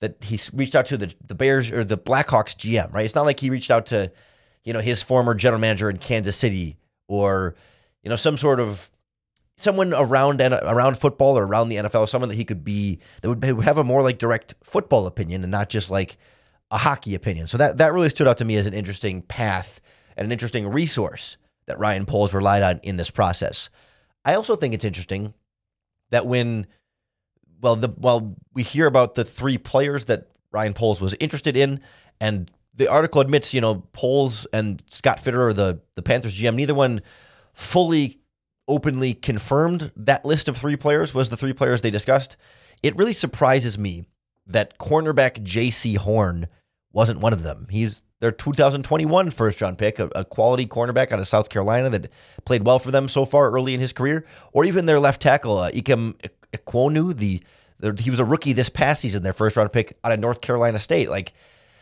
that 0.00 0.16
he's 0.24 0.52
reached 0.52 0.74
out 0.74 0.86
to 0.86 0.96
the 0.96 1.14
the 1.24 1.34
Bears 1.34 1.70
or 1.70 1.84
the 1.84 1.98
Blackhawks 1.98 2.56
GM, 2.56 2.92
right? 2.92 3.04
It's 3.04 3.14
not 3.14 3.26
like 3.26 3.40
he 3.40 3.50
reached 3.50 3.70
out 3.70 3.86
to 3.86 4.10
you 4.64 4.72
know 4.72 4.80
his 4.80 5.02
former 5.02 5.34
general 5.34 5.60
manager 5.60 5.88
in 5.88 5.98
Kansas 5.98 6.36
City 6.36 6.78
or 7.06 7.54
you 8.02 8.10
know 8.10 8.16
some 8.16 8.38
sort 8.38 8.60
of 8.60 8.90
someone 9.56 9.92
around 9.92 10.40
around 10.40 10.98
football 10.98 11.38
or 11.38 11.46
around 11.46 11.68
the 11.68 11.76
NFL, 11.76 12.08
someone 12.08 12.30
that 12.30 12.36
he 12.36 12.44
could 12.44 12.64
be 12.64 12.98
that 13.20 13.28
would, 13.28 13.44
would 13.44 13.64
have 13.64 13.78
a 13.78 13.84
more 13.84 14.02
like 14.02 14.18
direct 14.18 14.54
football 14.64 15.06
opinion 15.06 15.42
and 15.42 15.50
not 15.50 15.68
just 15.68 15.90
like 15.90 16.16
a 16.70 16.78
hockey 16.78 17.14
opinion. 17.14 17.46
So 17.46 17.58
that 17.58 17.76
that 17.76 17.92
really 17.92 18.08
stood 18.08 18.26
out 18.26 18.38
to 18.38 18.44
me 18.46 18.56
as 18.56 18.64
an 18.64 18.72
interesting 18.72 19.20
path 19.20 19.82
and 20.16 20.26
an 20.26 20.32
interesting 20.32 20.68
resource 20.68 21.36
that 21.66 21.78
Ryan 21.78 22.06
Poles 22.06 22.34
relied 22.34 22.62
on 22.62 22.80
in 22.82 22.96
this 22.96 23.10
process. 23.10 23.70
I 24.24 24.34
also 24.34 24.56
think 24.56 24.74
it's 24.74 24.84
interesting 24.84 25.34
that 26.10 26.26
when 26.26 26.66
well 27.60 27.76
the 27.76 27.92
well 27.96 28.36
we 28.52 28.62
hear 28.62 28.86
about 28.86 29.14
the 29.14 29.24
three 29.24 29.58
players 29.58 30.06
that 30.06 30.28
Ryan 30.52 30.74
Poles 30.74 31.00
was 31.00 31.14
interested 31.20 31.56
in 31.56 31.80
and 32.20 32.50
the 32.76 32.88
article 32.88 33.20
admits, 33.20 33.54
you 33.54 33.60
know, 33.60 33.86
Poles 33.92 34.46
and 34.52 34.82
Scott 34.90 35.22
Fitterer, 35.22 35.54
the 35.54 35.80
the 35.94 36.02
Panthers 36.02 36.38
GM, 36.38 36.54
neither 36.54 36.74
one 36.74 37.02
fully 37.52 38.18
openly 38.66 39.14
confirmed 39.14 39.92
that 39.94 40.24
list 40.24 40.48
of 40.48 40.56
three 40.56 40.76
players 40.76 41.12
was 41.14 41.28
the 41.28 41.36
three 41.36 41.52
players 41.52 41.82
they 41.82 41.90
discussed. 41.90 42.36
It 42.82 42.96
really 42.96 43.12
surprises 43.12 43.78
me 43.78 44.04
that 44.46 44.78
cornerback 44.78 45.42
Jaycee 45.44 45.96
Horn 45.98 46.48
wasn't 46.92 47.20
one 47.20 47.32
of 47.32 47.42
them. 47.42 47.66
He's 47.70 48.02
their 48.24 48.32
2021 48.32 49.30
first 49.30 49.60
round 49.60 49.76
pick, 49.76 49.98
a, 49.98 50.06
a, 50.14 50.24
quality 50.24 50.64
cornerback 50.64 51.12
out 51.12 51.18
of 51.18 51.28
South 51.28 51.50
Carolina 51.50 51.90
that 51.90 52.10
played 52.46 52.64
well 52.64 52.78
for 52.78 52.90
them 52.90 53.06
so 53.06 53.26
far 53.26 53.50
early 53.50 53.74
in 53.74 53.80
his 53.80 53.92
career, 53.92 54.24
or 54.52 54.64
even 54.64 54.86
their 54.86 54.98
left 54.98 55.20
tackle, 55.20 55.58
uh, 55.58 55.70
Ikem 55.72 56.14
Ekwonu, 56.54 57.14
the, 57.14 57.42
the, 57.80 57.94
he 58.00 58.08
was 58.08 58.20
a 58.20 58.24
rookie 58.24 58.54
this 58.54 58.70
past 58.70 59.02
season, 59.02 59.22
their 59.22 59.34
first 59.34 59.56
round 59.58 59.70
pick 59.74 59.98
out 60.02 60.10
of 60.10 60.18
North 60.18 60.40
Carolina 60.40 60.80
State. 60.80 61.10
Like 61.10 61.34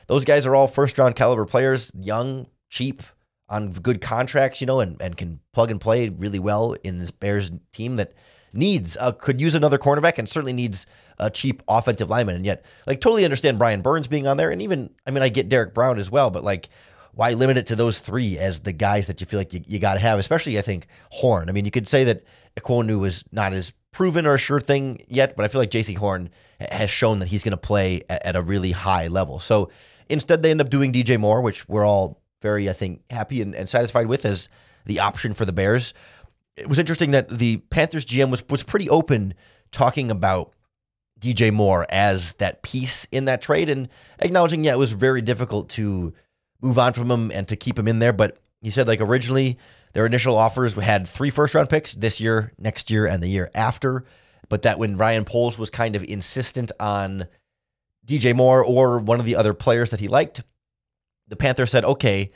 those 0.09 0.25
guys 0.25 0.45
are 0.45 0.57
all 0.57 0.67
first 0.67 0.99
round 0.99 1.15
caliber 1.15 1.45
players, 1.45 1.93
young, 1.95 2.49
cheap, 2.69 3.05
on 3.49 3.71
good 3.71 4.01
contracts, 4.01 4.61
you 4.61 4.67
know, 4.67 4.81
and, 4.81 5.01
and 5.01 5.17
can 5.17 5.39
plug 5.53 5.71
and 5.71 5.81
play 5.81 6.09
really 6.09 6.41
well 6.41 6.75
in 6.83 6.99
this 6.99 7.13
Bears 7.13 7.53
team 7.73 7.95
that 7.97 8.15
needs 8.53 8.97
uh, 8.99 9.13
could 9.13 9.41
use 9.41 9.55
another 9.55 9.79
cornerback 9.79 10.19
and 10.19 10.29
certainly 10.29 10.53
needs 10.53 10.87
a 11.19 11.31
cheap 11.31 11.63
offensive 11.69 12.11
lineman. 12.11 12.37
And 12.37 12.47
yet, 12.47 12.65
like, 12.87 13.01
totally 13.01 13.25
understand 13.25 13.59
Brian 13.59 13.81
Burns 13.81 14.07
being 14.07 14.27
on 14.27 14.37
there, 14.37 14.51
and 14.51 14.63
even 14.63 14.91
I 15.07 15.11
mean, 15.11 15.23
I 15.23 15.29
get 15.29 15.49
Derrick 15.49 15.75
Brown 15.75 15.99
as 15.99 16.11
well, 16.11 16.31
but 16.31 16.45
like. 16.45 16.69
Why 17.15 17.33
limit 17.33 17.59
it 17.59 17.67
to 17.67 17.77
those 17.77 17.99
three 17.99 18.39
as 18.39 18.61
the 18.61 18.73
guys 18.73 19.07
that 19.09 19.21
you 19.21 19.27
feel 19.27 19.39
like 19.39 19.53
you, 19.53 19.61
you 19.67 19.79
got 19.79 19.93
to 19.93 20.01
have? 20.01 20.19
Especially, 20.19 20.59
I 20.59 20.63
think 20.63 20.87
Horn. 21.11 21.51
I 21.51 21.53
mean, 21.53 21.67
you 21.67 21.71
could 21.71 21.87
say 21.87 22.05
that 22.05 22.25
Ekwonu 22.57 22.99
was 22.99 23.23
not 23.31 23.53
as 23.53 23.75
proven 23.93 24.27
or 24.27 24.35
a 24.35 24.39
sure 24.39 24.61
thing 24.61 25.05
yet, 25.09 25.37
but 25.37 25.45
I 25.45 25.49
feel 25.49 25.61
like 25.61 25.71
Jaycee 25.71 25.99
Horn 25.99 26.31
has 26.59 26.91
shown 26.91 27.19
that 27.21 27.29
he's 27.29 27.45
going 27.45 27.53
to 27.53 27.59
play 27.59 28.03
at, 28.09 28.27
at, 28.27 28.37
a 28.37 28.43
really 28.43 28.73
high 28.73 29.09
level. 29.09 29.39
So 29.39 29.71
instead, 30.09 30.43
they 30.43 30.51
end 30.51 30.61
up 30.61 30.71
doing 30.71 30.93
DJ 30.93 31.19
Moore, 31.19 31.41
which 31.41 31.69
we're 31.69 31.87
all 31.87 32.23
very, 32.41 32.69
I 32.69 32.73
think, 32.73 33.03
happy 33.11 33.43
and, 33.43 33.55
and 33.55 33.69
satisfied 33.69 34.07
with 34.07 34.25
as 34.25 34.49
the 34.87 34.99
option 34.99 35.35
for 35.35 35.45
the 35.45 35.53
Bears 35.53 35.95
it 36.57 36.69
was 36.69 36.79
interesting 36.79 37.13
that 37.13 37.29
the 37.29 37.59
Panthers 37.71 38.05
GM 38.05 38.31
was 38.31 38.43
was 38.49 38.63
pretty 38.63 38.89
open 38.89 39.35
talking 39.71 40.11
about 40.11 40.53
DJ 41.21 41.53
Moore 41.53 41.87
as 41.89 42.35
that 42.35 42.63
piece 42.63 43.07
in 43.11 43.27
that 43.27 43.43
trade 43.43 43.71
and 43.71 43.89
acknowledging 44.19 44.65
yeah 44.65 44.73
it 44.73 44.79
was 44.79 44.93
very 44.93 45.23
difficult 45.23 45.69
to 45.71 46.13
move 46.61 46.79
on 46.79 46.93
from 46.93 47.11
him 47.11 47.31
and 47.31 47.49
to 47.49 47.57
keep 47.57 47.79
him 47.79 47.89
in 47.89 47.99
there. 47.99 48.13
But 48.13 48.39
he 48.61 48.71
said 48.71 48.89
like 48.89 49.01
originally 49.01 49.59
their 49.95 50.07
initial 50.07 50.37
offers 50.37 50.75
had 50.75 51.07
three 51.07 51.31
first 51.31 51.55
round 51.55 51.69
picks 51.71 51.95
this 51.95 52.21
year 52.21 52.53
next 52.59 52.91
year 52.91 53.07
and 53.07 53.23
the 53.23 53.29
year 53.29 53.51
after. 53.55 54.05
But 54.49 54.63
that 54.63 54.79
when 54.79 54.97
Ryan 54.97 55.25
Poles 55.25 55.57
was 55.57 55.71
kind 55.71 55.97
of 55.97 56.05
insistent 56.05 56.73
on 56.79 57.27
DJ 58.07 58.35
Moore 58.35 58.63
or 58.63 58.99
one 58.99 59.21
of 59.21 59.27
the 59.27 59.37
other 59.37 59.55
players 59.55 59.91
that 59.91 60.01
he 60.01 60.09
liked 60.09 60.43
the 61.29 61.37
Panthers 61.37 61.71
said 61.71 61.85
okay 61.85 62.31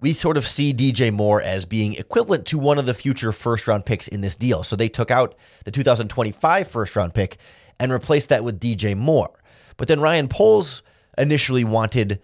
we 0.00 0.12
sort 0.12 0.36
of 0.36 0.46
see 0.46 0.74
DJ 0.74 1.12
Moore 1.12 1.40
as 1.40 1.64
being 1.64 1.94
equivalent 1.94 2.46
to 2.46 2.58
one 2.58 2.78
of 2.78 2.86
the 2.86 2.94
future 2.94 3.32
first 3.32 3.66
round 3.66 3.86
picks 3.86 4.08
in 4.08 4.20
this 4.20 4.36
deal. 4.36 4.62
So 4.62 4.76
they 4.76 4.88
took 4.88 5.10
out 5.10 5.34
the 5.64 5.70
2025 5.70 6.68
first 6.68 6.94
round 6.96 7.14
pick 7.14 7.38
and 7.80 7.92
replaced 7.92 8.28
that 8.28 8.44
with 8.44 8.60
DJ 8.60 8.96
Moore. 8.96 9.30
But 9.76 9.88
then 9.88 10.00
Ryan 10.00 10.28
Poles 10.28 10.82
initially 11.16 11.64
wanted, 11.64 12.20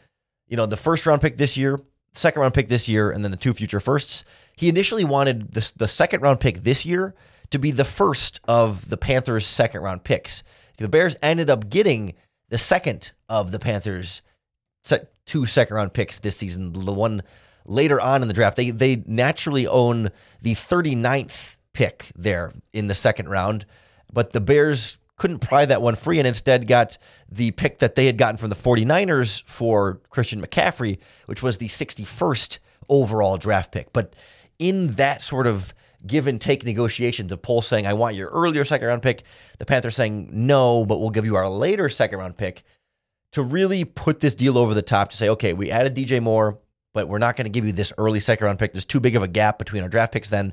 you 0.48 0.56
know, 0.56 0.66
the 0.66 0.76
first 0.76 1.06
round 1.06 1.22
pick 1.22 1.38
this 1.38 1.56
year, 1.56 1.80
second 2.14 2.40
round 2.40 2.54
pick 2.54 2.68
this 2.68 2.88
year, 2.88 3.10
and 3.10 3.24
then 3.24 3.30
the 3.30 3.36
two 3.36 3.52
future 3.52 3.80
firsts. 3.80 4.24
He 4.56 4.68
initially 4.68 5.04
wanted 5.04 5.52
the, 5.52 5.72
the 5.76 5.88
second 5.88 6.20
round 6.20 6.40
pick 6.40 6.62
this 6.62 6.84
year 6.84 7.14
to 7.50 7.58
be 7.58 7.70
the 7.70 7.84
first 7.84 8.40
of 8.44 8.88
the 8.88 8.96
Panthers' 8.96 9.46
second 9.46 9.82
round 9.82 10.04
picks. 10.04 10.42
The 10.78 10.88
Bears 10.88 11.16
ended 11.22 11.48
up 11.48 11.70
getting 11.70 12.14
the 12.48 12.58
second 12.58 13.12
of 13.28 13.50
the 13.50 13.58
Panthers' 13.58 14.20
two 15.24 15.46
second 15.46 15.76
round 15.76 15.92
picks 15.92 16.18
this 16.18 16.36
season, 16.36 16.72
the 16.72 16.92
one 16.92 17.22
later 17.64 18.00
on 18.00 18.22
in 18.22 18.28
the 18.28 18.34
draft. 18.34 18.56
They 18.56 18.70
they 18.70 19.02
naturally 19.06 19.66
own 19.66 20.10
the 20.40 20.54
39th 20.54 21.56
pick 21.72 22.10
there 22.16 22.52
in 22.72 22.86
the 22.86 22.94
second 22.94 23.28
round, 23.28 23.66
but 24.12 24.32
the 24.32 24.40
Bears 24.40 24.98
couldn't 25.16 25.38
pry 25.38 25.64
that 25.64 25.80
one 25.80 25.94
free 25.94 26.18
and 26.18 26.26
instead 26.26 26.66
got 26.66 26.98
the 27.30 27.52
pick 27.52 27.78
that 27.78 27.94
they 27.94 28.06
had 28.06 28.18
gotten 28.18 28.36
from 28.36 28.50
the 28.50 28.56
49ers 28.56 29.44
for 29.46 30.00
Christian 30.10 30.42
McCaffrey, 30.42 30.98
which 31.26 31.42
was 31.42 31.58
the 31.58 31.68
61st 31.68 32.58
overall 32.88 33.36
draft 33.36 33.70
pick. 33.70 33.92
But 33.92 34.14
in 34.58 34.94
that 34.94 35.22
sort 35.22 35.46
of 35.46 35.74
give 36.06 36.26
and 36.26 36.40
take 36.40 36.64
negotiations 36.64 37.30
of 37.30 37.40
Poles 37.40 37.66
saying, 37.66 37.86
I 37.86 37.92
want 37.92 38.16
your 38.16 38.30
earlier 38.30 38.64
second 38.64 38.88
round 38.88 39.02
pick, 39.02 39.22
the 39.58 39.66
Panthers 39.66 39.94
saying, 39.94 40.30
no, 40.32 40.84
but 40.84 40.98
we'll 40.98 41.10
give 41.10 41.24
you 41.24 41.36
our 41.36 41.48
later 41.48 41.88
second 41.88 42.18
round 42.18 42.36
pick 42.36 42.64
to 43.32 43.42
really 43.42 43.84
put 43.84 44.20
this 44.20 44.34
deal 44.34 44.58
over 44.58 44.74
the 44.74 44.82
top 44.82 45.10
to 45.10 45.16
say, 45.16 45.28
okay, 45.28 45.52
we 45.52 45.70
added 45.70 45.94
DJ 45.94 46.20
Moore 46.20 46.58
but 46.92 47.08
we're 47.08 47.18
not 47.18 47.36
going 47.36 47.44
to 47.44 47.50
give 47.50 47.64
you 47.64 47.72
this 47.72 47.92
early 47.98 48.20
second 48.20 48.46
round 48.46 48.58
pick. 48.58 48.72
There's 48.72 48.84
too 48.84 49.00
big 49.00 49.16
of 49.16 49.22
a 49.22 49.28
gap 49.28 49.58
between 49.58 49.82
our 49.82 49.88
draft 49.88 50.12
picks. 50.12 50.30
Then 50.30 50.52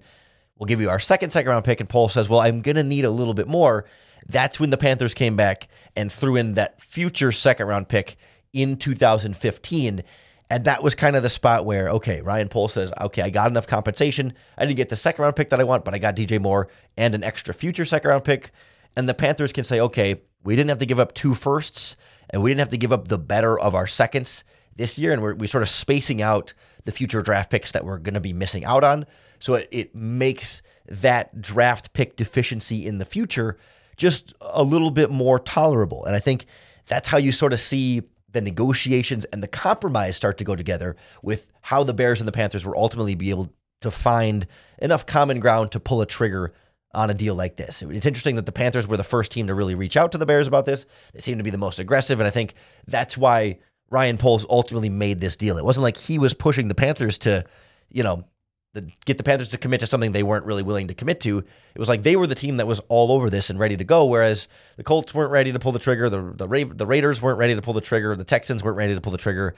we'll 0.58 0.68
give 0.68 0.82
you 0.82 0.90
our 0.90 1.00
second 1.00 1.32
second 1.32 1.50
round 1.50 1.66
pick. 1.66 1.80
And 1.80 1.90
Poles 1.90 2.14
says, 2.14 2.30
well, 2.30 2.42
I'm 2.42 2.60
going 2.60 2.76
to 2.76 2.84
need 2.84 3.06
a 3.06 3.10
little 3.10 3.34
bit 3.34 3.48
more. 3.48 3.86
That's 4.28 4.60
when 4.60 4.70
the 4.70 4.78
Panthers 4.78 5.14
came 5.14 5.36
back 5.36 5.68
and 5.96 6.12
threw 6.12 6.36
in 6.36 6.54
that 6.56 6.82
future 6.82 7.32
second 7.32 7.68
round 7.68 7.90
pick 7.90 8.18
in 8.54 8.78
2015. 8.78 10.04
And 10.52 10.66
that 10.66 10.82
was 10.82 10.96
kind 10.96 11.16
of 11.16 11.24
the 11.24 11.30
spot 11.30 11.66
where, 11.66 11.90
okay, 11.90 12.22
Ryan 12.22 12.48
Poles 12.50 12.74
says, 12.74 12.92
okay, 13.00 13.22
I 13.22 13.30
got 13.30 13.52
enough 13.52 13.68
compensation. 13.68 14.34
I 14.58 14.66
didn't 14.66 14.78
get 14.78 14.90
the 14.90 14.96
second 14.96 15.24
round 15.24 15.36
pick 15.36 15.50
that 15.50 15.60
I 15.60 15.64
want, 15.64 15.86
but 15.86 15.94
I 15.94 16.00
got 16.00 16.16
DJ 16.16 16.40
Moore 16.40 16.70
and 16.98 17.14
an 17.14 17.24
extra 17.24 17.54
future 17.54 17.86
second 17.86 18.10
round 18.10 18.24
pick. 18.24 18.52
And 18.96 19.08
the 19.08 19.14
Panthers 19.14 19.52
can 19.52 19.64
say, 19.64 19.80
okay, 19.80 20.22
we 20.44 20.56
didn't 20.56 20.70
have 20.70 20.80
to 20.80 20.86
give 20.86 21.00
up 21.00 21.14
two 21.14 21.36
firsts 21.36 21.96
and 22.30 22.42
we 22.42 22.50
didn't 22.50 22.60
have 22.60 22.70
to 22.70 22.78
give 22.78 22.94
up 22.94 23.08
the 23.08 23.18
better 23.18 23.60
of 23.60 23.76
our 23.76 23.88
seconds 23.88 24.44
this 24.80 24.98
year, 24.98 25.12
and 25.12 25.22
we're, 25.22 25.36
we're 25.36 25.48
sort 25.48 25.62
of 25.62 25.70
spacing 25.70 26.22
out 26.22 26.54
the 26.86 26.92
future 26.92 27.22
draft 27.22 27.52
picks 27.52 27.72
that 27.74 27.86
we're 27.86 28.00
going 28.00 28.16
to 28.16 28.20
be 28.20 28.34
missing 28.34 28.66
out 28.66 28.84
on. 28.84 29.06
So 29.38 29.54
it, 29.54 29.68
it 29.72 29.94
makes 29.94 30.64
that 30.88 31.42
draft 31.42 31.94
pick 31.94 32.16
deficiency 32.16 32.88
in 32.88 32.98
the 32.98 33.06
future 33.06 33.58
just 33.98 34.34
a 34.42 34.64
little 34.64 34.90
bit 34.90 35.12
more 35.12 35.38
tolerable. 35.38 36.06
And 36.06 36.16
I 36.16 36.20
think 36.20 36.46
that's 36.88 37.10
how 37.10 37.18
you 37.18 37.32
sort 37.32 37.54
of 37.54 37.60
see 37.60 38.02
the 38.32 38.42
negotiations 38.42 39.26
and 39.26 39.44
the 39.44 39.48
compromise 39.48 40.16
start 40.16 40.38
to 40.38 40.44
go 40.44 40.56
together 40.56 40.96
with 41.22 41.52
how 41.62 41.84
the 41.84 41.94
Bears 41.94 42.22
and 42.22 42.28
the 42.28 42.32
Panthers 42.32 42.66
will 42.66 42.76
ultimately 42.76 43.16
be 43.16 43.30
able 43.30 43.54
to 43.82 43.92
find 43.92 44.48
enough 44.80 45.06
common 45.06 45.40
ground 45.40 45.72
to 45.72 45.80
pull 45.80 46.02
a 46.02 46.06
trigger 46.06 46.54
on 46.94 47.10
a 47.10 47.14
deal 47.14 47.36
like 47.36 47.58
this. 47.58 47.82
It's 47.82 48.06
interesting 48.06 48.36
that 48.36 48.46
the 48.46 48.52
Panthers 48.52 48.88
were 48.88 48.98
the 48.98 49.04
first 49.04 49.32
team 49.32 49.48
to 49.48 49.54
really 49.54 49.76
reach 49.76 49.96
out 49.96 50.12
to 50.14 50.18
the 50.18 50.26
Bears 50.26 50.48
about 50.48 50.66
this. 50.66 50.86
They 51.14 51.22
seem 51.22 51.38
to 51.38 51.44
be 51.44 51.52
the 51.52 51.58
most 51.58 51.80
aggressive, 51.80 52.20
and 52.20 52.28
I 52.28 52.32
think 52.32 52.56
that's 52.88 53.18
why 53.18 53.60
Ryan 53.90 54.18
Poles 54.18 54.46
ultimately 54.50 54.90
made 54.90 55.20
this 55.20 55.36
deal. 55.36 55.58
It 55.58 55.66
wasn't 55.66 55.84
like 55.84 55.98
he 55.98 56.20
was 56.20 56.34
pushing 56.34 56.68
the 56.68 56.76
Panthers 56.76 57.18
to, 57.20 57.46
you 57.90 58.04
know, 58.04 58.26
the, 58.74 58.88
get 59.06 59.18
the 59.18 59.24
Panthers 59.24 59.50
to 59.50 59.58
commit 59.58 59.80
to 59.80 59.88
something 59.88 60.12
they 60.12 60.24
weren't 60.24 60.46
really 60.46 60.62
willing 60.62 60.88
to 60.88 60.94
commit 60.94 61.20
to. 61.22 61.40
It 61.40 61.80
was 61.80 61.90
like 61.90 62.04
they 62.04 62.16
were 62.16 62.28
the 62.28 62.36
team 62.36 62.58
that 62.58 62.68
was 62.68 62.80
all 62.88 63.12
over 63.12 63.30
this 63.30 63.50
and 63.50 63.60
ready 63.60 63.76
to 63.78 63.84
go, 63.84 64.06
whereas 64.06 64.48
the 64.78 64.84
Colts 64.84 65.14
weren't 65.14 65.32
ready 65.32 65.52
to 65.52 65.60
pull 65.60 65.72
the 65.72 65.80
trigger, 65.80 66.10
the 66.10 66.34
the, 66.36 66.48
Ra- 66.48 66.72
the 66.72 66.86
Raiders 66.86 67.22
weren't 67.22 67.40
ready 67.40 67.56
to 67.56 67.62
pull 67.62 67.74
the 67.74 67.82
trigger, 67.82 68.16
the 68.16 68.24
Texans 68.24 68.64
weren't 68.64 68.78
ready 68.78 68.94
to 68.94 69.02
pull 69.02 69.12
the 69.12 69.18
trigger. 69.18 69.56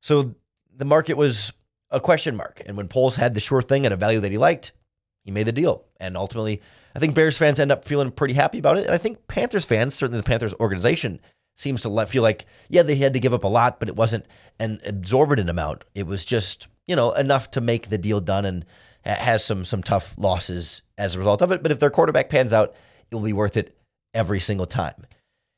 So 0.00 0.34
the 0.76 0.84
market 0.84 1.14
was 1.14 1.52
a 1.90 2.00
question 2.00 2.36
mark, 2.36 2.62
and 2.66 2.76
when 2.76 2.88
Poles 2.88 3.16
had 3.16 3.34
the 3.34 3.40
sure 3.40 3.62
thing 3.62 3.86
at 3.86 3.92
a 3.92 3.96
value 3.96 4.20
that 4.20 4.32
he 4.32 4.38
liked, 4.38 4.72
he 5.22 5.30
made 5.30 5.46
the 5.46 5.52
deal, 5.52 5.84
and 5.98 6.16
ultimately, 6.16 6.60
I 6.94 6.98
think 6.98 7.14
Bears 7.14 7.36
fans 7.38 7.60
end 7.60 7.70
up 7.70 7.84
feeling 7.84 8.10
pretty 8.10 8.34
happy 8.34 8.58
about 8.58 8.78
it, 8.78 8.86
and 8.86 8.94
I 8.94 8.98
think 8.98 9.28
Panthers 9.28 9.64
fans, 9.64 9.94
certainly 9.94 10.18
the 10.18 10.24
Panthers 10.24 10.54
organization, 10.54 11.20
seems 11.60 11.82
to 11.82 12.06
feel 12.06 12.22
like 12.22 12.46
yeah 12.68 12.82
they 12.82 12.96
had 12.96 13.14
to 13.14 13.20
give 13.20 13.34
up 13.34 13.44
a 13.44 13.48
lot, 13.48 13.78
but 13.78 13.88
it 13.88 13.96
wasn't 13.96 14.26
an 14.58 14.80
exorbitant 14.84 15.50
amount. 15.50 15.84
It 15.94 16.06
was 16.06 16.24
just 16.24 16.68
you 16.86 16.96
know 16.96 17.12
enough 17.12 17.50
to 17.52 17.60
make 17.60 17.88
the 17.88 17.98
deal 17.98 18.20
done, 18.20 18.44
and 18.44 18.64
has 19.04 19.44
some 19.44 19.64
some 19.64 19.82
tough 19.82 20.14
losses 20.16 20.82
as 20.98 21.14
a 21.14 21.18
result 21.18 21.42
of 21.42 21.52
it. 21.52 21.62
But 21.62 21.72
if 21.72 21.78
their 21.78 21.90
quarterback 21.90 22.28
pans 22.28 22.52
out, 22.52 22.74
it 23.10 23.14
will 23.14 23.22
be 23.22 23.32
worth 23.32 23.56
it 23.56 23.76
every 24.14 24.40
single 24.40 24.66
time. 24.66 25.06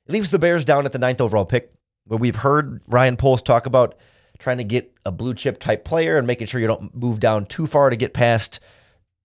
It 0.06 0.12
leaves 0.12 0.30
the 0.30 0.38
Bears 0.38 0.64
down 0.64 0.86
at 0.86 0.92
the 0.92 0.98
ninth 0.98 1.20
overall 1.20 1.44
pick, 1.44 1.72
where 2.06 2.18
we've 2.18 2.36
heard 2.36 2.80
Ryan 2.86 3.16
Poles 3.16 3.42
talk 3.42 3.66
about 3.66 3.96
trying 4.38 4.58
to 4.58 4.64
get 4.64 4.92
a 5.06 5.12
blue 5.12 5.34
chip 5.34 5.60
type 5.60 5.84
player 5.84 6.18
and 6.18 6.26
making 6.26 6.48
sure 6.48 6.60
you 6.60 6.66
don't 6.66 6.94
move 6.94 7.20
down 7.20 7.46
too 7.46 7.66
far 7.66 7.90
to 7.90 7.96
get 7.96 8.12
past 8.12 8.58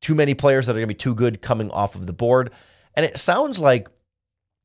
too 0.02 0.14
many 0.14 0.36
players 0.36 0.66
that 0.66 0.74
are 0.74 0.80
going 0.80 0.88
to 0.88 0.94
be 0.94 0.94
too 0.94 1.16
good 1.16 1.42
coming 1.42 1.72
off 1.72 1.96
of 1.96 2.06
the 2.06 2.14
board. 2.14 2.52
And 2.94 3.06
it 3.06 3.20
sounds 3.20 3.58
like 3.58 3.90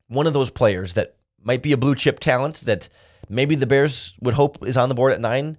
one 0.07 0.27
of 0.27 0.33
those 0.33 0.51
players 0.51 0.93
that 0.93 1.15
might 1.43 1.61
be 1.61 1.71
a 1.71 1.77
blue 1.77 1.95
chip 1.95 2.19
talent 2.19 2.61
that 2.61 2.89
maybe 3.29 3.55
the 3.55 3.67
Bears 3.67 4.13
would 4.21 4.33
hope 4.33 4.65
is 4.65 4.77
on 4.77 4.89
the 4.89 4.95
board 4.95 5.13
at 5.13 5.21
nine 5.21 5.57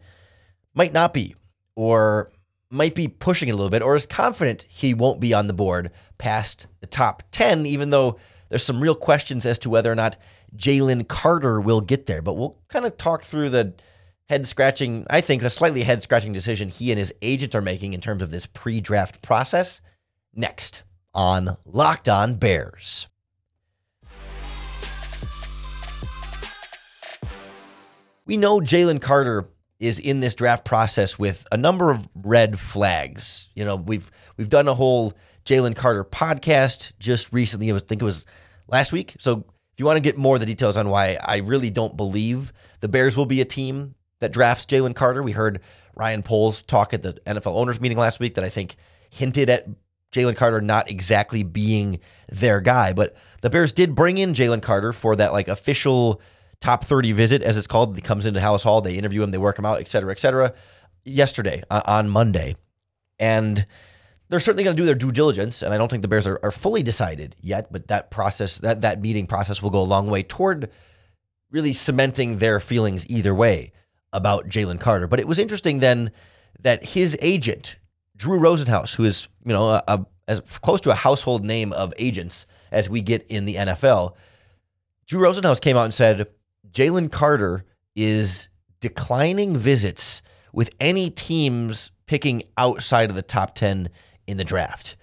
might 0.75 0.93
not 0.93 1.13
be, 1.13 1.35
or 1.77 2.31
might 2.71 2.95
be 2.95 3.09
pushing 3.09 3.49
it 3.49 3.53
a 3.53 3.55
little 3.55 3.71
bit, 3.71 3.83
or 3.83 3.95
is 3.95 4.07
confident 4.07 4.67
he 4.69 4.93
won't 4.93 5.21
be 5.21 5.33
on 5.33 5.47
the 5.47 5.53
board 5.53 5.91
past 6.19 6.67
the 6.81 6.87
top 6.87 7.23
10, 7.31 7.67
even 7.67 7.91
though 7.91 8.19
there's 8.49 8.65
some 8.65 8.81
real 8.81 8.95
questions 8.95 9.47
as 9.47 9.59
to 9.61 9.71
whether 9.71 9.91
or 9.91 9.95
not 9.95 10.17
Jalen 10.57 11.09
Carter 11.09 11.61
will 11.61 11.81
get 11.81 12.07
there. 12.07 12.23
But 12.23 12.35
we'll 12.35 12.59
kind 12.69 12.85
of 12.85 12.97
talk 12.97 13.23
through 13.23 13.51
the 13.51 13.75
head 14.29 14.47
scratching, 14.47 15.07
I 15.11 15.21
think, 15.21 15.43
a 15.43 15.51
slightly 15.51 15.83
head 15.83 16.03
scratching 16.03 16.33
decision 16.33 16.69
he 16.69 16.91
and 16.91 16.99
his 16.99 17.13
agent 17.23 17.55
are 17.55 17.61
making 17.61 17.95
in 17.95 18.01
terms 18.01 18.23
of 18.23 18.31
this 18.31 18.47
pre 18.47 18.81
draft 18.81 19.23
process 19.23 19.81
next 20.35 20.83
on 21.13 21.57
Locked 21.65 22.09
On 22.09 22.35
Bears. 22.35 23.07
We 28.27 28.37
know 28.37 28.61
Jalen 28.61 29.01
Carter 29.03 29.47
is 29.79 29.99
in 29.99 30.21
this 30.21 30.35
draft 30.35 30.65
process 30.65 31.19
with 31.19 31.47
a 31.53 31.57
number 31.57 31.91
of 31.91 32.09
red 32.15 32.59
flags. 32.59 33.51
You 33.55 33.65
know, 33.65 33.77
we've 33.77 34.11
we've 34.37 34.49
done 34.49 34.69
a 34.69 34.75
whole 34.75 35.13
Jalen 35.45 35.77
Carter 35.77 36.05
podcast 36.05 36.93
just 36.99 37.33
recently. 37.33 37.71
I 37.71 37.79
think 37.79 38.01
it 38.01 38.05
was 38.05 38.25
last 38.67 38.93
week. 38.93 39.15
So 39.19 39.45
if 39.75 39.79
you 39.79 39.85
want 39.85 39.97
to 39.97 40.01
get 40.01 40.17
more 40.17 40.37
of 40.37 40.41
the 40.41 40.47
details 40.47 40.77
on 40.77 40.89
why 40.89 41.19
I 41.21 41.39
really 41.39 41.71
don't 41.71 41.97
believe 41.97 42.53
the 42.81 42.89
Bears 42.89 43.17
will 43.17 43.27
be 43.27 43.41
a 43.41 43.45
team 43.45 43.95
that 44.21 44.33
drafts 44.33 44.67
Jalen 44.67 44.95
Carter. 44.95 45.23
We 45.23 45.33
heard 45.33 45.61
Ryan 45.95 46.23
Poles 46.23 46.63
talk 46.63 46.95
at 46.95 47.03
the 47.03 47.15
NFL 47.27 47.55
owners 47.57 47.81
meeting 47.81 47.99
last 47.99 48.21
week 48.21 48.37
that 48.37 48.45
I 48.45 48.49
think 48.49 48.77
hinted 49.11 49.51
at 49.51 49.67
Jalen 50.13 50.37
Carter 50.37 50.61
not 50.61 50.89
exactly 50.89 51.43
being 51.43 51.99
their 52.31 52.61
guy. 52.61 52.93
But 52.93 53.17
the 53.43 53.51
Bears 53.51 53.73
did 53.73 53.95
bring 53.95 54.17
in 54.17 54.33
Jalen 54.33 54.63
Carter 54.63 54.93
for 54.93 55.17
that 55.17 55.33
like 55.33 55.49
official 55.49 56.23
top 56.61 56.85
30 56.85 57.13
visit, 57.13 57.43
as 57.43 57.57
it's 57.57 57.67
called. 57.67 57.95
He 57.95 58.03
comes 58.03 58.27
into 58.27 58.41
Halas 58.41 58.63
Hall, 58.63 58.81
they 58.81 58.97
interview 58.97 59.23
him, 59.23 59.31
they 59.31 59.39
work 59.39 59.59
him 59.59 59.67
out, 59.67 59.81
et 59.81 59.89
cetera, 59.89 60.13
et 60.13 60.21
cetera, 60.21 60.55
yesterday 61.05 61.63
uh, 61.71 61.83
on 61.87 62.09
Monday. 62.09 62.57
And 63.19 63.67
they're 64.29 64.41
certainly 64.41 64.65
going 64.65 64.77
to 64.77 64.83
do 64.83 64.87
their 64.87 64.95
due 64.95 65.13
diligence, 65.13 65.63
and 65.63 65.73
I 65.73 65.79
don't 65.79 65.89
think 65.89 66.03
the 66.03 66.09
Bears 66.09 66.27
are, 66.27 66.41
are 66.43 66.51
fully 66.51 66.83
decided 66.83 67.37
yet. 67.41 67.71
But 67.71 67.89
that 67.89 68.11
process, 68.11 68.59
that 68.59 68.81
that 68.81 69.01
meeting 69.01 69.27
process, 69.27 69.63
will 69.63 69.71
go 69.71 69.81
a 69.81 69.83
long 69.83 70.09
way 70.09 70.23
toward 70.23 70.71
really 71.51 71.73
cementing 71.73 72.39
their 72.39 72.59
feelings 72.59 73.09
either 73.09 73.35
way 73.35 73.73
about 74.13 74.49
Jalen 74.49 74.81
Carter. 74.81 75.07
But 75.07 75.21
it 75.21 75.29
was 75.29 75.39
interesting 75.39 75.81
then 75.81 76.11
that 76.61 76.85
his 76.85 77.17
agent, 77.21 77.77
Drew 78.17 78.41
Rosenhaus, 78.41 78.97
who 78.97 79.05
is 79.05 79.29
you 79.45 79.53
know 79.53 79.69
a, 79.69 79.83
a, 79.87 80.07
as 80.27 80.41
close 80.41 80.81
to 80.83 80.91
a 80.91 80.95
household 80.95 81.45
name 81.45 81.73
of 81.73 81.93
agents 81.99 82.47
as 82.73 82.89
we 82.89 83.03
get 83.03 83.27
in 83.29 83.45
the 83.45 83.55
NFL, 83.57 84.15
Drew 85.07 85.21
Rosenhaus 85.21 85.61
came 85.61 85.77
out 85.77 85.85
and 85.85 85.95
said 85.95 86.27
Jalen 86.75 87.11
Carter 87.11 87.65
is 87.95 88.49
declining 88.81 89.57
visits 89.57 90.21
with 90.53 90.71
any 90.81 91.09
teams 91.09 91.93
picking 92.07 92.43
outside 92.59 93.11
of 93.11 93.17
the 93.17 93.23
top 93.23 93.55
ten 93.55 93.89
in 94.27 94.37
the 94.37 94.45
draft. 94.45 94.97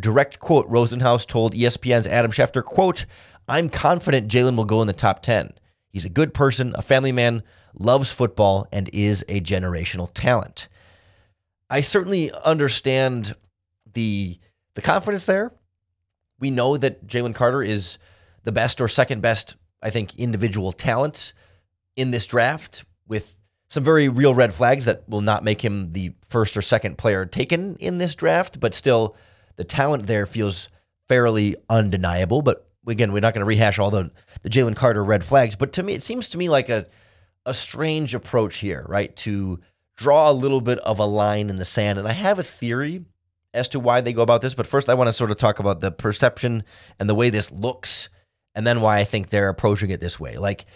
Direct 0.00 0.38
quote: 0.38 0.68
Rosenhaus 0.68 1.26
told 1.26 1.54
ESPN's 1.54 2.06
Adam 2.06 2.30
Schefter, 2.30 2.62
"quote 2.62 3.04
I'm 3.48 3.68
confident 3.68 4.30
Jalen 4.30 4.56
will 4.56 4.64
go 4.64 4.80
in 4.80 4.86
the 4.86 4.92
top 4.92 5.22
ten. 5.22 5.52
He's 5.90 6.04
a 6.04 6.10
good 6.10 6.32
person, 6.32 6.74
a 6.76 6.82
family 6.82 7.12
man." 7.12 7.42
loves 7.78 8.10
football, 8.12 8.66
and 8.72 8.90
is 8.92 9.24
a 9.28 9.40
generational 9.40 10.10
talent. 10.12 10.68
I 11.70 11.80
certainly 11.80 12.30
understand 12.44 13.34
the 13.92 14.38
the 14.74 14.82
confidence 14.82 15.26
there. 15.26 15.52
We 16.38 16.50
know 16.50 16.76
that 16.76 17.06
Jalen 17.06 17.34
Carter 17.34 17.62
is 17.62 17.98
the 18.44 18.52
best 18.52 18.80
or 18.80 18.88
second 18.88 19.22
best, 19.22 19.56
I 19.82 19.90
think, 19.90 20.18
individual 20.18 20.72
talent 20.72 21.32
in 21.96 22.10
this 22.10 22.26
draft 22.26 22.84
with 23.06 23.36
some 23.68 23.84
very 23.84 24.08
real 24.08 24.34
red 24.34 24.54
flags 24.54 24.86
that 24.86 25.08
will 25.08 25.20
not 25.20 25.44
make 25.44 25.62
him 25.64 25.92
the 25.92 26.12
first 26.28 26.56
or 26.56 26.62
second 26.62 26.96
player 26.96 27.26
taken 27.26 27.76
in 27.76 27.98
this 27.98 28.14
draft, 28.14 28.60
but 28.60 28.74
still 28.74 29.16
the 29.56 29.64
talent 29.64 30.06
there 30.06 30.26
feels 30.26 30.68
fairly 31.08 31.56
undeniable. 31.68 32.42
But 32.42 32.66
again, 32.86 33.12
we're 33.12 33.20
not 33.20 33.34
going 33.34 33.40
to 33.40 33.46
rehash 33.46 33.78
all 33.78 33.90
the, 33.90 34.10
the 34.42 34.50
Jalen 34.50 34.76
Carter 34.76 35.04
red 35.04 35.24
flags. 35.24 35.54
But 35.56 35.72
to 35.74 35.82
me, 35.82 35.94
it 35.94 36.02
seems 36.02 36.28
to 36.30 36.38
me 36.38 36.48
like 36.48 36.68
a 36.68 36.86
a 37.48 37.54
strange 37.54 38.14
approach 38.14 38.58
here, 38.58 38.84
right? 38.88 39.14
To 39.16 39.58
draw 39.96 40.30
a 40.30 40.32
little 40.32 40.60
bit 40.60 40.78
of 40.80 40.98
a 40.98 41.06
line 41.06 41.48
in 41.48 41.56
the 41.56 41.64
sand. 41.64 41.98
And 41.98 42.06
I 42.06 42.12
have 42.12 42.38
a 42.38 42.42
theory 42.42 43.06
as 43.54 43.68
to 43.70 43.80
why 43.80 44.02
they 44.02 44.12
go 44.12 44.22
about 44.22 44.42
this. 44.42 44.54
But 44.54 44.66
first, 44.66 44.88
I 44.88 44.94
want 44.94 45.08
to 45.08 45.12
sort 45.12 45.30
of 45.30 45.38
talk 45.38 45.58
about 45.58 45.80
the 45.80 45.90
perception 45.90 46.62
and 47.00 47.08
the 47.08 47.14
way 47.14 47.30
this 47.30 47.50
looks, 47.50 48.10
and 48.58 48.66
then 48.66 48.80
why 48.80 48.98
I 48.98 49.04
think 49.04 49.30
they're 49.30 49.48
approaching 49.48 49.90
it 49.90 50.00
this 50.00 50.18
way. 50.18 50.36
Like, 50.36 50.66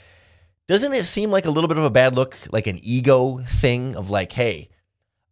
doesn't 0.68 0.92
it 0.92 1.02
seem 1.02 1.32
like 1.32 1.46
a 1.46 1.50
little 1.50 1.66
bit 1.66 1.78
of 1.78 1.84
a 1.84 1.90
bad 1.90 2.14
look, 2.14 2.38
like 2.52 2.68
an 2.68 2.78
ego 2.80 3.38
thing 3.38 3.96
of 3.96 4.08
like, 4.08 4.30
hey, 4.30 4.68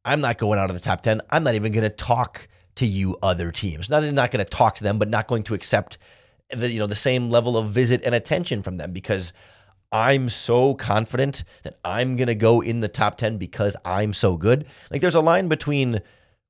I'm 0.05 0.21
not 0.21 0.37
going 0.37 0.59
out 0.59 0.69
of 0.69 0.75
the 0.75 0.83
top 0.83 1.01
10. 1.03 1.21
I'm 1.31 1.45
not 1.45 1.55
even 1.55 1.71
going 1.71 1.85
to 1.85 1.91
talk 1.91 2.49
to 2.75 2.87
you 2.87 3.17
other 3.23 3.53
teams. 3.53 3.89
Not 3.89 4.01
that 4.01 4.09
I'm 4.09 4.17
not 4.17 4.33
going 4.33 4.45
to 4.45 4.51
talk 4.51 4.75
to 4.75 4.83
them, 4.83 4.99
but 4.99 5.09
not 5.09 5.29
going 5.29 5.45
to 5.45 5.55
accept 5.55 5.97
the, 6.51 6.69
you 6.69 6.81
know, 6.81 6.89
the 6.89 6.97
same 6.97 7.31
level 7.31 7.57
of 7.57 7.69
visit 7.69 8.03
and 8.03 8.17
attention 8.17 8.63
from 8.63 8.79
them 8.79 8.93
because 8.93 9.33
I'm 9.93 10.29
so 10.29 10.75
confident 10.75 11.45
that 11.63 11.79
I'm 11.85 12.17
going 12.17 12.27
to 12.27 12.35
go 12.35 12.61
in 12.61 12.81
the 12.81 12.89
top 12.89 13.17
10 13.17 13.39
because 13.39 13.77
I'm 13.85 14.13
so 14.13 14.37
good. 14.37 14.67
Like 14.91 15.03
there's 15.03 15.15
a 15.15 15.21
line 15.21 15.47
between 15.47 16.01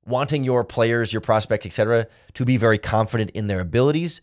wanting 0.03 0.43
your 0.43 0.63
players, 0.63 1.13
your 1.13 1.21
prospects, 1.21 1.67
etc., 1.67 2.07
to 2.33 2.43
be 2.43 2.57
very 2.57 2.79
confident 2.79 3.29
in 3.35 3.45
their 3.45 3.59
abilities, 3.59 4.19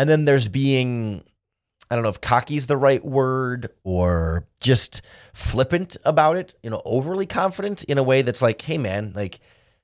and 0.00 0.08
then 0.08 0.24
there's 0.24 0.48
being 0.48 1.22
I 1.90 1.94
don't 1.94 2.04
know 2.04 2.08
if 2.10 2.22
cocky 2.22 2.56
is 2.56 2.68
the 2.68 2.76
right 2.76 3.04
word 3.04 3.68
or 3.84 4.46
just 4.60 5.02
flippant 5.34 5.98
about 6.04 6.38
it, 6.38 6.54
you 6.62 6.70
know, 6.70 6.80
overly 6.86 7.26
confident 7.26 7.84
in 7.84 7.98
a 7.98 8.02
way 8.02 8.22
that's 8.22 8.40
like, 8.40 8.62
hey 8.62 8.78
man, 8.78 9.12
like 9.14 9.40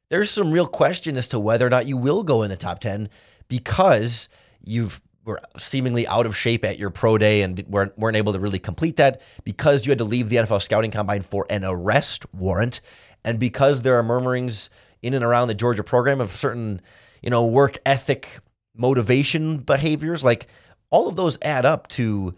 there's 0.08 0.30
some 0.30 0.52
real 0.52 0.66
question 0.66 1.18
as 1.18 1.28
to 1.28 1.38
whether 1.38 1.66
or 1.66 1.70
not 1.70 1.86
you 1.86 1.98
will 1.98 2.22
go 2.22 2.42
in 2.42 2.48
the 2.48 2.56
top 2.56 2.78
10 2.80 3.10
because 3.48 4.30
you've 4.64 5.02
were 5.26 5.40
seemingly 5.58 6.06
out 6.06 6.24
of 6.24 6.34
shape 6.34 6.64
at 6.64 6.78
your 6.78 6.88
pro 6.88 7.18
day 7.18 7.42
and 7.42 7.62
weren't, 7.68 7.98
weren't 7.98 8.16
able 8.16 8.32
to 8.32 8.40
really 8.40 8.60
complete 8.60 8.96
that 8.96 9.20
because 9.44 9.84
you 9.84 9.90
had 9.90 9.98
to 9.98 10.04
leave 10.04 10.30
the 10.30 10.36
NFL 10.36 10.62
scouting 10.62 10.92
combine 10.92 11.20
for 11.20 11.44
an 11.50 11.62
arrest 11.62 12.24
warrant 12.32 12.80
and 13.22 13.38
because 13.38 13.82
there 13.82 13.98
are 13.98 14.02
murmurings 14.02 14.70
in 15.02 15.12
and 15.12 15.24
around 15.24 15.48
the 15.48 15.54
Georgia 15.54 15.84
program 15.84 16.22
of 16.22 16.30
certain, 16.30 16.80
you 17.20 17.28
know, 17.28 17.44
work 17.44 17.76
ethic 17.84 18.40
motivation 18.76 19.58
behaviors 19.58 20.22
like 20.22 20.46
all 20.90 21.08
of 21.08 21.16
those 21.16 21.38
add 21.42 21.66
up 21.66 21.88
to 21.88 22.34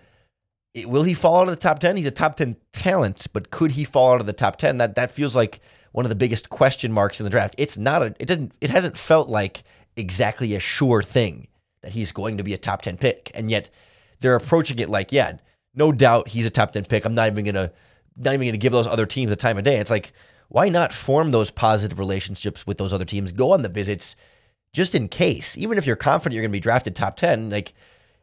eh, 0.75 0.85
will 0.85 1.03
he 1.03 1.15
fall 1.15 1.37
out 1.37 1.49
of 1.49 1.55
the 1.55 1.61
top 1.61 1.79
10 1.79 1.97
he's 1.97 2.07
a 2.07 2.11
top 2.11 2.37
10 2.37 2.57
talent 2.73 3.27
but 3.33 3.51
could 3.51 3.73
he 3.73 3.85
fall 3.85 4.15
out 4.15 4.21
of 4.21 4.27
the 4.27 4.33
top 4.33 4.57
10 4.57 4.79
that 4.79 4.95
that 4.95 5.11
feels 5.11 5.35
like 5.35 5.61
one 5.93 6.05
of 6.05 6.11
the 6.11 6.15
biggest 6.15 6.49
question 6.49 6.93
marks 6.93 7.19
in 7.21 7.25
the 7.25 7.31
draft 7.31 7.55
it's 7.59 7.77
not 7.77 8.03
a 8.03 8.07
it 8.19 8.27
didn't 8.27 8.53
it 8.61 8.71
hasn't 8.71 8.97
felt 8.97 9.29
like 9.29 9.63
exactly 9.97 10.55
a 10.55 10.61
sure 10.61 11.03
thing 11.03 11.49
that 11.83 11.93
he's 11.93 12.13
going 12.13 12.37
to 12.37 12.43
be 12.43 12.55
a 12.55 12.59
top 12.59 12.83
10 12.83 12.97
pick. 12.97 13.31
And 13.35 13.51
yet 13.51 13.71
they're 14.21 14.37
approaching 14.37 14.79
it 14.79 14.89
like, 14.89 15.13
yeah, 15.13 15.37
no 15.75 15.93
doubt 15.93 16.29
he's 16.29 16.47
a 16.47 16.51
top 16.51 16.73
10 16.73 16.85
pick. 16.85 17.05
I'm 17.05 17.15
not 17.15 17.29
even 17.29 17.45
going 17.45 17.55
to 17.55 17.73
not 18.17 18.35
even 18.35 18.47
going 18.47 18.53
to 18.53 18.59
give 18.59 18.73
those 18.73 18.87
other 18.87 19.07
teams 19.07 19.31
the 19.31 19.37
time 19.37 19.59
of 19.59 19.65
day. 19.65 19.79
It's 19.79 19.91
like, 19.91 20.13
why 20.49 20.69
not 20.69 20.93
form 20.93 21.31
those 21.31 21.53
positive 21.53 22.01
relationships 22.01 22.67
with 22.67 22.79
those 22.79 22.93
other 22.93 23.05
teams? 23.05 23.31
Go 23.31 23.53
on 23.53 23.63
the 23.63 23.69
visits. 23.69 24.17
Just 24.79 24.95
in 24.95 25.09
case, 25.09 25.59
even 25.59 25.77
if 25.77 25.87
you're 25.87 25.97
confident 25.97 26.35
you're 26.35 26.43
going 26.43 26.53
to 26.53 26.57
be 26.57 26.61
drafted 26.61 26.95
top 26.95 27.17
10, 27.17 27.51
like 27.51 27.75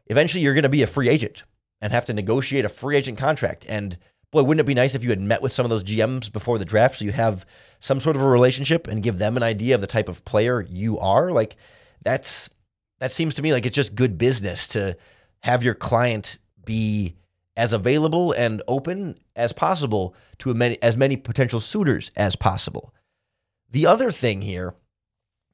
eventually 0.06 0.42
you're 0.42 0.54
going 0.54 0.62
to 0.62 0.70
be 0.70 0.82
a 0.82 0.86
free 0.86 1.10
agent 1.10 1.42
and 1.82 1.92
have 1.92 2.06
to 2.06 2.14
negotiate 2.14 2.64
a 2.64 2.70
free 2.70 2.96
agent 2.96 3.18
contract. 3.18 3.66
And 3.68 3.98
boy, 4.32 4.42
wouldn't 4.42 4.62
it 4.62 4.66
be 4.66 4.72
nice 4.72 4.94
if 4.94 5.04
you 5.04 5.10
had 5.10 5.20
met 5.20 5.42
with 5.42 5.52
some 5.52 5.66
of 5.66 5.70
those 5.70 5.84
GMs 5.84 6.32
before 6.32 6.58
the 6.58 6.64
draft 6.64 6.98
so 6.98 7.04
you 7.04 7.12
have 7.12 7.44
some 7.78 8.00
sort 8.00 8.16
of 8.16 8.22
a 8.22 8.26
relationship 8.26 8.88
and 8.88 9.02
give 9.02 9.18
them 9.18 9.36
an 9.36 9.42
idea 9.42 9.74
of 9.74 9.82
the 9.82 9.86
type 9.86 10.08
of 10.08 10.24
player 10.24 10.62
you 10.62 10.98
are? 10.98 11.30
Like 11.30 11.56
that's 12.02 12.48
that 13.00 13.12
seems 13.12 13.34
to 13.34 13.42
me 13.42 13.52
like 13.52 13.66
it's 13.66 13.76
just 13.76 13.94
good 13.94 14.16
business 14.16 14.66
to 14.68 14.96
have 15.40 15.62
your 15.62 15.74
client 15.74 16.38
be 16.64 17.16
as 17.54 17.74
available 17.74 18.32
and 18.32 18.62
open 18.66 19.18
as 19.36 19.52
possible 19.52 20.14
to 20.38 20.56
as 20.80 20.96
many 20.96 21.18
potential 21.18 21.60
suitors 21.60 22.10
as 22.16 22.34
possible. 22.34 22.94
The 23.70 23.84
other 23.84 24.10
thing 24.10 24.40
here 24.40 24.74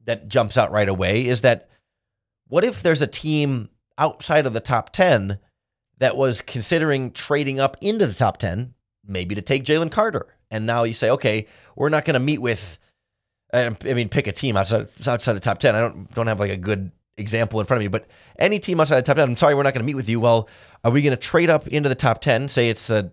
that 0.04 0.28
jumps 0.28 0.56
out 0.56 0.70
right 0.70 0.88
away 0.88 1.26
is 1.26 1.42
that 1.42 1.68
what 2.48 2.64
if 2.64 2.82
there's 2.82 3.02
a 3.02 3.06
team 3.06 3.70
outside 3.98 4.46
of 4.46 4.52
the 4.52 4.60
top 4.60 4.90
10 4.90 5.38
that 5.98 6.16
was 6.16 6.40
considering 6.40 7.10
trading 7.10 7.60
up 7.60 7.76
into 7.80 8.06
the 8.06 8.14
top 8.14 8.38
10, 8.38 8.74
maybe 9.06 9.34
to 9.34 9.42
take 9.42 9.64
Jalen 9.64 9.90
Carter? 9.90 10.26
And 10.50 10.66
now 10.66 10.84
you 10.84 10.92
say, 10.92 11.08
okay, 11.10 11.46
we're 11.76 11.88
not 11.88 12.04
going 12.04 12.14
to 12.14 12.20
meet 12.20 12.42
with, 12.42 12.78
um, 13.54 13.76
I 13.84 13.94
mean, 13.94 14.08
pick 14.08 14.26
a 14.26 14.32
team 14.32 14.56
outside, 14.56 14.88
outside 15.06 15.32
the 15.32 15.40
top 15.40 15.58
10. 15.58 15.74
I 15.74 15.80
don't, 15.80 16.12
don't 16.14 16.26
have 16.26 16.40
like 16.40 16.50
a 16.50 16.56
good 16.56 16.90
example 17.16 17.58
in 17.60 17.66
front 17.66 17.78
of 17.78 17.84
me, 17.84 17.88
but 17.88 18.06
any 18.38 18.58
team 18.58 18.80
outside 18.80 18.96
the 18.96 19.02
top 19.02 19.16
10, 19.16 19.30
I'm 19.30 19.36
sorry, 19.36 19.54
we're 19.54 19.62
not 19.62 19.72
going 19.72 19.82
to 19.82 19.86
meet 19.86 19.96
with 19.96 20.08
you. 20.08 20.20
Well, 20.20 20.48
are 20.84 20.90
we 20.90 21.00
going 21.00 21.16
to 21.16 21.22
trade 21.22 21.48
up 21.48 21.68
into 21.68 21.88
the 21.88 21.94
top 21.94 22.20
10? 22.20 22.48
Say 22.48 22.68
it's 22.68 22.88
the, 22.88 23.12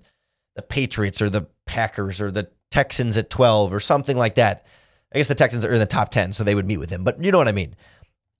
the 0.56 0.62
Patriots 0.62 1.22
or 1.22 1.30
the 1.30 1.48
Packers 1.66 2.20
or 2.20 2.32
the 2.32 2.50
Texans 2.72 3.18
at 3.18 3.30
12 3.30 3.74
or 3.74 3.80
something 3.80 4.18
like 4.18 4.36
that. 4.36 4.66
I 5.14 5.18
guess 5.18 5.28
the 5.28 5.36
Texans 5.36 5.66
are 5.66 5.74
in 5.74 5.80
the 5.80 5.86
top 5.86 6.10
10, 6.12 6.34
so 6.34 6.44
they 6.44 6.56
would 6.56 6.68
meet 6.68 6.78
with 6.78 6.90
him, 6.90 7.04
but 7.04 7.24
you 7.24 7.32
know 7.32 7.38
what 7.38 7.48
I 7.48 7.54
mean. 7.54 7.76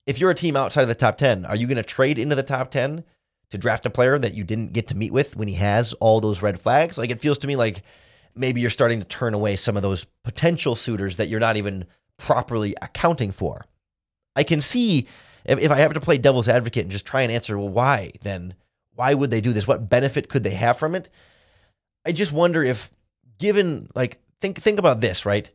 If 0.06 0.18
you're 0.18 0.30
a 0.30 0.34
team 0.34 0.56
outside 0.56 0.82
of 0.82 0.88
the 0.88 0.94
top 0.94 1.18
10, 1.18 1.44
are 1.44 1.56
you 1.56 1.66
going 1.66 1.76
to 1.76 1.82
trade 1.82 2.18
into 2.18 2.34
the 2.34 2.42
top 2.42 2.70
10 2.70 3.04
to 3.50 3.58
draft 3.58 3.86
a 3.86 3.90
player 3.90 4.18
that 4.18 4.34
you 4.34 4.44
didn't 4.44 4.72
get 4.72 4.88
to 4.88 4.96
meet 4.96 5.12
with 5.12 5.36
when 5.36 5.48
he 5.48 5.54
has 5.54 5.92
all 5.94 6.20
those 6.20 6.42
red 6.42 6.60
flags? 6.60 6.96
Like 6.96 7.10
it 7.10 7.20
feels 7.20 7.38
to 7.38 7.46
me 7.46 7.56
like 7.56 7.82
maybe 8.34 8.60
you're 8.60 8.70
starting 8.70 9.00
to 9.00 9.04
turn 9.04 9.34
away 9.34 9.56
some 9.56 9.76
of 9.76 9.82
those 9.82 10.06
potential 10.24 10.76
suitors 10.76 11.16
that 11.16 11.28
you're 11.28 11.40
not 11.40 11.56
even 11.56 11.86
properly 12.16 12.74
accounting 12.80 13.32
for. 13.32 13.66
I 14.36 14.44
can 14.44 14.60
see 14.60 15.06
if, 15.44 15.58
if 15.58 15.70
I 15.70 15.78
have 15.78 15.94
to 15.94 16.00
play 16.00 16.18
devil's 16.18 16.48
advocate 16.48 16.84
and 16.84 16.92
just 16.92 17.06
try 17.06 17.22
and 17.22 17.32
answer, 17.32 17.58
well, 17.58 17.68
why 17.68 18.12
then? 18.22 18.54
Why 18.94 19.14
would 19.14 19.30
they 19.30 19.40
do 19.40 19.52
this? 19.52 19.66
What 19.66 19.88
benefit 19.88 20.28
could 20.28 20.42
they 20.42 20.50
have 20.50 20.78
from 20.78 20.94
it? 20.94 21.08
I 22.04 22.12
just 22.12 22.32
wonder 22.32 22.62
if, 22.62 22.90
given 23.38 23.88
like 23.94 24.20
think 24.40 24.58
think 24.58 24.78
about 24.78 25.00
this, 25.00 25.24
right? 25.24 25.50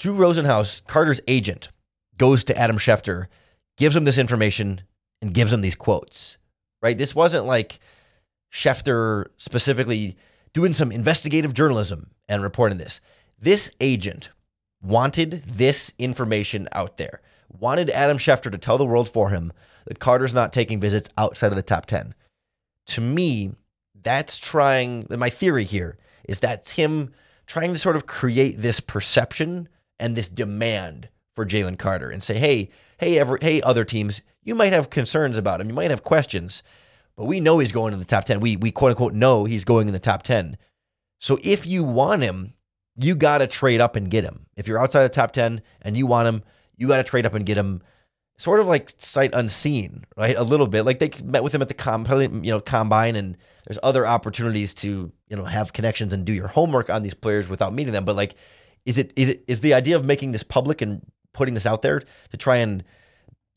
Drew 0.00 0.14
Rosenhaus, 0.14 0.80
Carter's 0.86 1.20
agent, 1.28 1.68
goes 2.16 2.42
to 2.44 2.56
Adam 2.56 2.78
Schefter, 2.78 3.26
gives 3.76 3.94
him 3.94 4.04
this 4.04 4.16
information, 4.16 4.80
and 5.20 5.34
gives 5.34 5.52
him 5.52 5.60
these 5.60 5.74
quotes. 5.74 6.38
Right? 6.80 6.96
This 6.96 7.14
wasn't 7.14 7.44
like 7.44 7.80
Schefter 8.50 9.26
specifically 9.36 10.16
doing 10.54 10.72
some 10.72 10.90
investigative 10.90 11.52
journalism 11.52 12.12
and 12.30 12.42
reporting 12.42 12.78
this. 12.78 13.02
This 13.38 13.70
agent 13.78 14.30
wanted 14.80 15.44
this 15.44 15.92
information 15.98 16.66
out 16.72 16.96
there 16.96 17.20
wanted 17.50 17.90
Adam 17.90 18.16
Schefter 18.16 18.50
to 18.50 18.56
tell 18.56 18.78
the 18.78 18.86
world 18.86 19.10
for 19.10 19.28
him 19.28 19.52
that 19.84 19.98
Carter's 19.98 20.32
not 20.32 20.50
taking 20.50 20.80
visits 20.80 21.10
outside 21.18 21.48
of 21.48 21.56
the 21.56 21.62
top 21.62 21.84
10. 21.84 22.14
To 22.86 23.02
me, 23.02 23.52
that's 24.00 24.38
trying, 24.38 25.06
my 25.10 25.28
theory 25.28 25.64
here 25.64 25.98
is 26.26 26.40
that's 26.40 26.72
him 26.72 27.12
trying 27.46 27.74
to 27.74 27.78
sort 27.78 27.96
of 27.96 28.06
create 28.06 28.62
this 28.62 28.80
perception 28.80 29.68
and 30.00 30.16
this 30.16 30.28
demand 30.28 31.08
for 31.36 31.46
Jalen 31.46 31.78
Carter 31.78 32.10
and 32.10 32.22
say, 32.22 32.38
hey, 32.38 32.70
hey, 32.98 33.18
ever, 33.18 33.38
hey, 33.40 33.60
other 33.62 33.84
teams, 33.84 34.22
you 34.42 34.54
might 34.54 34.72
have 34.72 34.90
concerns 34.90 35.38
about 35.38 35.60
him. 35.60 35.68
You 35.68 35.74
might 35.74 35.90
have 35.90 36.02
questions, 36.02 36.62
but 37.16 37.26
we 37.26 37.38
know 37.38 37.58
he's 37.58 37.70
going 37.70 37.92
in 37.92 37.98
the 37.98 38.04
top 38.04 38.24
10. 38.24 38.40
We, 38.40 38.56
we 38.56 38.72
quote 38.72 38.90
unquote 38.90 39.14
know 39.14 39.44
he's 39.44 39.64
going 39.64 39.86
in 39.86 39.92
the 39.92 40.00
top 40.00 40.22
10. 40.22 40.56
So 41.18 41.38
if 41.44 41.66
you 41.66 41.84
want 41.84 42.22
him, 42.22 42.54
you 42.96 43.14
got 43.14 43.38
to 43.38 43.46
trade 43.46 43.80
up 43.80 43.94
and 43.94 44.10
get 44.10 44.24
him. 44.24 44.46
If 44.56 44.66
you're 44.66 44.80
outside 44.80 45.04
the 45.04 45.10
top 45.10 45.32
10 45.32 45.62
and 45.82 45.96
you 45.96 46.06
want 46.06 46.28
him, 46.28 46.42
you 46.76 46.88
got 46.88 46.96
to 46.96 47.04
trade 47.04 47.26
up 47.26 47.34
and 47.34 47.46
get 47.46 47.58
him 47.58 47.82
sort 48.38 48.58
of 48.58 48.66
like 48.66 48.90
sight 48.96 49.30
unseen, 49.34 50.04
right? 50.16 50.34
A 50.34 50.42
little 50.42 50.66
bit. 50.66 50.84
Like 50.84 50.98
they 50.98 51.10
met 51.22 51.44
with 51.44 51.54
him 51.54 51.60
at 51.60 51.68
the 51.68 52.40
you 52.42 52.50
know, 52.50 52.60
combine 52.60 53.16
and 53.16 53.36
there's 53.66 53.78
other 53.82 54.06
opportunities 54.06 54.72
to, 54.74 55.12
you 55.28 55.36
know, 55.36 55.44
have 55.44 55.74
connections 55.74 56.14
and 56.14 56.24
do 56.24 56.32
your 56.32 56.48
homework 56.48 56.88
on 56.88 57.02
these 57.02 57.12
players 57.12 57.48
without 57.48 57.74
meeting 57.74 57.92
them. 57.92 58.06
But 58.06 58.16
like, 58.16 58.34
is 58.86 58.98
it, 58.98 59.12
is 59.16 59.28
it, 59.30 59.44
is 59.46 59.60
the 59.60 59.74
idea 59.74 59.96
of 59.96 60.04
making 60.04 60.32
this 60.32 60.42
public 60.42 60.82
and 60.82 61.00
putting 61.32 61.54
this 61.54 61.66
out 61.66 61.82
there 61.82 62.02
to 62.30 62.36
try 62.36 62.56
and 62.56 62.84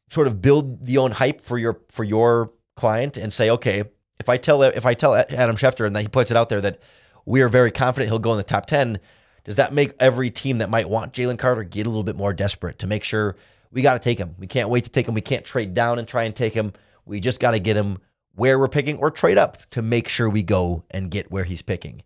sort 0.10 0.28
of 0.28 0.42
build 0.42 0.86
the 0.86 0.98
own 0.98 1.12
hype 1.12 1.42
for 1.42 1.58
your, 1.58 1.82
for 1.90 2.04
your 2.04 2.52
client 2.76 3.18
and 3.18 3.32
say, 3.34 3.50
okay, 3.50 3.84
if 4.20 4.30
I 4.30 4.38
tell, 4.38 4.62
if 4.62 4.86
I 4.86 4.94
tell 4.94 5.16
Adam 5.16 5.56
Schefter 5.56 5.86
and 5.86 5.96
that 5.96 6.02
he 6.02 6.08
puts 6.08 6.32
it 6.32 6.38
out 6.38 6.50
there 6.50 6.62
that 6.62 6.82
we 7.26 7.42
are 7.42 7.50
very 7.50 7.72
confident 7.72 8.10
he'll 8.10 8.20
go 8.20 8.32
in 8.32 8.38
the 8.38 8.44
top 8.44 8.66
10, 8.66 9.00
does 9.44 9.58
that 9.58 9.74
make 9.74 9.94
every 10.00 10.30
team 10.30 10.60
that 10.60 10.70
might 10.70 10.90
want 10.90 11.14
Jalen 11.14 11.38
Carter 11.38 11.64
get 11.64 11.86
a 11.86 11.90
little 11.90 12.04
bit 12.04 12.16
more 12.16 12.34
desperate 12.34 12.80
to 12.80 12.88
make 12.88 13.04
sure 13.04 13.36
we 13.72 13.82
got 13.82 13.94
to 13.94 14.00
take 14.00 14.18
him? 14.18 14.36
We 14.38 14.48
can't 14.48 14.70
wait 14.70 14.86
to 14.86 14.90
take 14.90 15.08
him. 15.08 15.14
We 15.14 15.22
can't 15.22 15.44
trade 15.44 15.74
down 15.74 16.00
and 16.00 16.08
try 16.08 16.24
and 16.24 16.36
take 16.36 16.54
him. 16.54 16.72
We 17.06 17.20
just 17.20 17.40
got 17.40 17.52
to 17.52 17.60
get 17.60 17.76
him 17.76 17.98
where 18.36 18.58
we're 18.58 18.70
picking 18.70 18.98
or 18.98 19.12
trade 19.12 19.38
up 19.38 19.70
to 19.72 19.82
make 19.82 20.08
sure 20.08 20.30
we 20.30 20.44
go 20.44 20.84
and 20.92 21.12
get 21.12 21.32
where 21.32 21.44
he's 21.44 21.62
picking. 21.62 22.04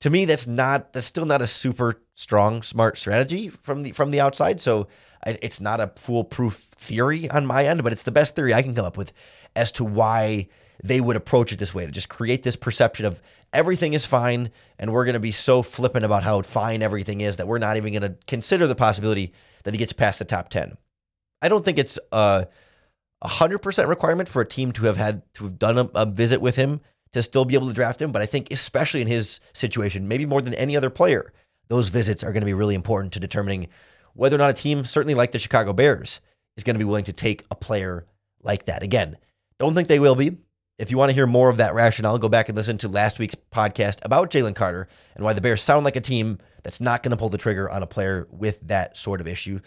To 0.00 0.10
me, 0.10 0.24
that's 0.24 0.46
not 0.46 0.92
that's 0.92 1.06
still 1.06 1.24
not 1.24 1.40
a 1.40 1.46
super 1.46 2.02
strong, 2.16 2.62
smart 2.62 2.98
strategy 2.98 3.48
from 3.48 3.84
the 3.84 3.92
from 3.92 4.10
the 4.10 4.20
outside. 4.20 4.60
So 4.60 4.88
it's 5.24 5.60
not 5.60 5.80
a 5.80 5.92
foolproof 5.96 6.66
theory 6.72 7.30
on 7.30 7.46
my 7.46 7.64
end, 7.66 7.84
but 7.84 7.92
it's 7.92 8.02
the 8.02 8.10
best 8.10 8.34
theory 8.34 8.52
I 8.52 8.62
can 8.62 8.74
come 8.74 8.84
up 8.84 8.96
with 8.96 9.12
as 9.54 9.70
to 9.72 9.84
why 9.84 10.48
they 10.82 11.00
would 11.00 11.16
approach 11.16 11.52
it 11.52 11.58
this 11.58 11.74
way 11.74 11.86
to 11.86 11.92
just 11.92 12.08
create 12.08 12.42
this 12.42 12.56
perception 12.56 13.06
of 13.06 13.22
everything 13.52 13.92
is 13.94 14.04
fine 14.04 14.50
and 14.78 14.92
we're 14.92 15.04
going 15.04 15.14
to 15.14 15.20
be 15.20 15.32
so 15.32 15.62
flippant 15.62 16.04
about 16.04 16.22
how 16.22 16.42
fine 16.42 16.82
everything 16.82 17.22
is 17.22 17.38
that 17.38 17.48
we're 17.48 17.58
not 17.58 17.76
even 17.76 17.92
going 17.92 18.02
to 18.02 18.16
consider 18.26 18.66
the 18.66 18.74
possibility 18.74 19.32
that 19.64 19.72
he 19.72 19.78
gets 19.78 19.92
past 19.92 20.18
the 20.18 20.24
top 20.24 20.50
10. 20.50 20.76
I 21.40 21.48
don't 21.48 21.64
think 21.64 21.78
it's 21.78 21.98
a 22.12 22.46
100% 23.24 23.88
requirement 23.88 24.28
for 24.28 24.42
a 24.42 24.46
team 24.46 24.72
to 24.72 24.84
have 24.84 24.98
had 24.98 25.22
to 25.34 25.44
have 25.44 25.58
done 25.58 25.78
a, 25.78 25.90
a 25.94 26.06
visit 26.06 26.40
with 26.40 26.56
him 26.56 26.80
to 27.12 27.22
still 27.22 27.46
be 27.46 27.54
able 27.54 27.68
to 27.68 27.72
draft 27.72 28.02
him, 28.02 28.12
but 28.12 28.20
I 28.20 28.26
think 28.26 28.48
especially 28.50 29.00
in 29.00 29.08
his 29.08 29.40
situation, 29.54 30.08
maybe 30.08 30.26
more 30.26 30.42
than 30.42 30.54
any 30.54 30.76
other 30.76 30.90
player, 30.90 31.32
those 31.68 31.88
visits 31.88 32.22
are 32.22 32.32
going 32.32 32.42
to 32.42 32.46
be 32.46 32.54
really 32.54 32.74
important 32.74 33.12
to 33.14 33.20
determining 33.20 33.68
whether 34.14 34.36
or 34.36 34.38
not 34.38 34.50
a 34.50 34.54
team, 34.54 34.84
certainly 34.84 35.14
like 35.14 35.32
the 35.32 35.38
Chicago 35.38 35.72
Bears, 35.72 36.20
is 36.56 36.64
going 36.64 36.74
to 36.74 36.78
be 36.78 36.84
willing 36.84 37.04
to 37.04 37.12
take 37.12 37.44
a 37.50 37.54
player 37.54 38.06
like 38.42 38.66
that. 38.66 38.82
Again, 38.82 39.16
don't 39.58 39.74
think 39.74 39.88
they 39.88 39.98
will 39.98 40.14
be. 40.14 40.36
If 40.78 40.90
you 40.90 40.98
want 40.98 41.08
to 41.08 41.14
hear 41.14 41.26
more 41.26 41.48
of 41.48 41.56
that 41.56 41.74
rationale, 41.74 42.18
go 42.18 42.28
back 42.28 42.48
and 42.48 42.56
listen 42.56 42.76
to 42.78 42.88
last 42.88 43.18
week's 43.18 43.34
podcast 43.50 43.98
about 44.02 44.30
Jalen 44.30 44.54
Carter 44.54 44.88
and 45.14 45.24
why 45.24 45.32
the 45.32 45.40
Bears 45.40 45.62
sound 45.62 45.84
like 45.84 45.96
a 45.96 46.02
team 46.02 46.38
that's 46.62 46.80
not 46.80 47.02
going 47.02 47.10
to 47.12 47.16
pull 47.16 47.30
the 47.30 47.38
trigger 47.38 47.70
on 47.70 47.82
a 47.82 47.86
player 47.86 48.28
with 48.30 48.58
that 48.68 48.96
sort 48.96 49.20
of 49.20 49.26
issue. 49.26 49.60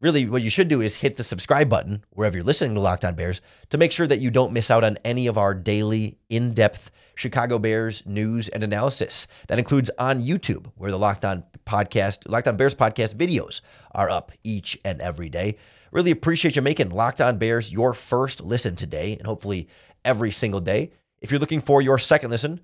Really, 0.00 0.26
what 0.26 0.42
you 0.42 0.50
should 0.50 0.68
do 0.68 0.80
is 0.80 0.98
hit 0.98 1.16
the 1.16 1.24
subscribe 1.24 1.68
button 1.68 2.04
wherever 2.10 2.36
you're 2.36 2.44
listening 2.44 2.74
to 2.74 2.80
Locked 2.80 3.04
On 3.04 3.16
Bears 3.16 3.40
to 3.70 3.78
make 3.78 3.90
sure 3.90 4.06
that 4.06 4.20
you 4.20 4.30
don't 4.30 4.52
miss 4.52 4.70
out 4.70 4.84
on 4.84 4.96
any 5.04 5.26
of 5.26 5.36
our 5.36 5.54
daily, 5.54 6.18
in 6.28 6.54
depth 6.54 6.92
Chicago 7.16 7.58
Bears 7.58 8.04
news 8.06 8.48
and 8.48 8.62
analysis. 8.62 9.26
That 9.48 9.58
includes 9.58 9.90
on 9.98 10.22
YouTube, 10.22 10.70
where 10.76 10.92
the 10.92 10.98
Locked 10.98 11.24
On 11.24 11.42
podcast, 11.66 12.30
Locked 12.30 12.46
On 12.46 12.56
Bears 12.56 12.76
podcast 12.76 13.16
videos 13.16 13.60
are 13.90 14.08
up 14.08 14.30
each 14.44 14.78
and 14.84 15.00
every 15.00 15.28
day. 15.28 15.56
Really 15.90 16.12
appreciate 16.12 16.54
you 16.54 16.62
making 16.62 16.90
Locked 16.90 17.20
On 17.20 17.36
Bears 17.36 17.72
your 17.72 17.92
first 17.92 18.40
listen 18.40 18.76
today, 18.76 19.16
and 19.16 19.26
hopefully 19.26 19.66
every 20.04 20.30
single 20.30 20.60
day. 20.60 20.92
If 21.20 21.32
you're 21.32 21.40
looking 21.40 21.60
for 21.60 21.82
your 21.82 21.98
second 21.98 22.30
listen, 22.30 22.60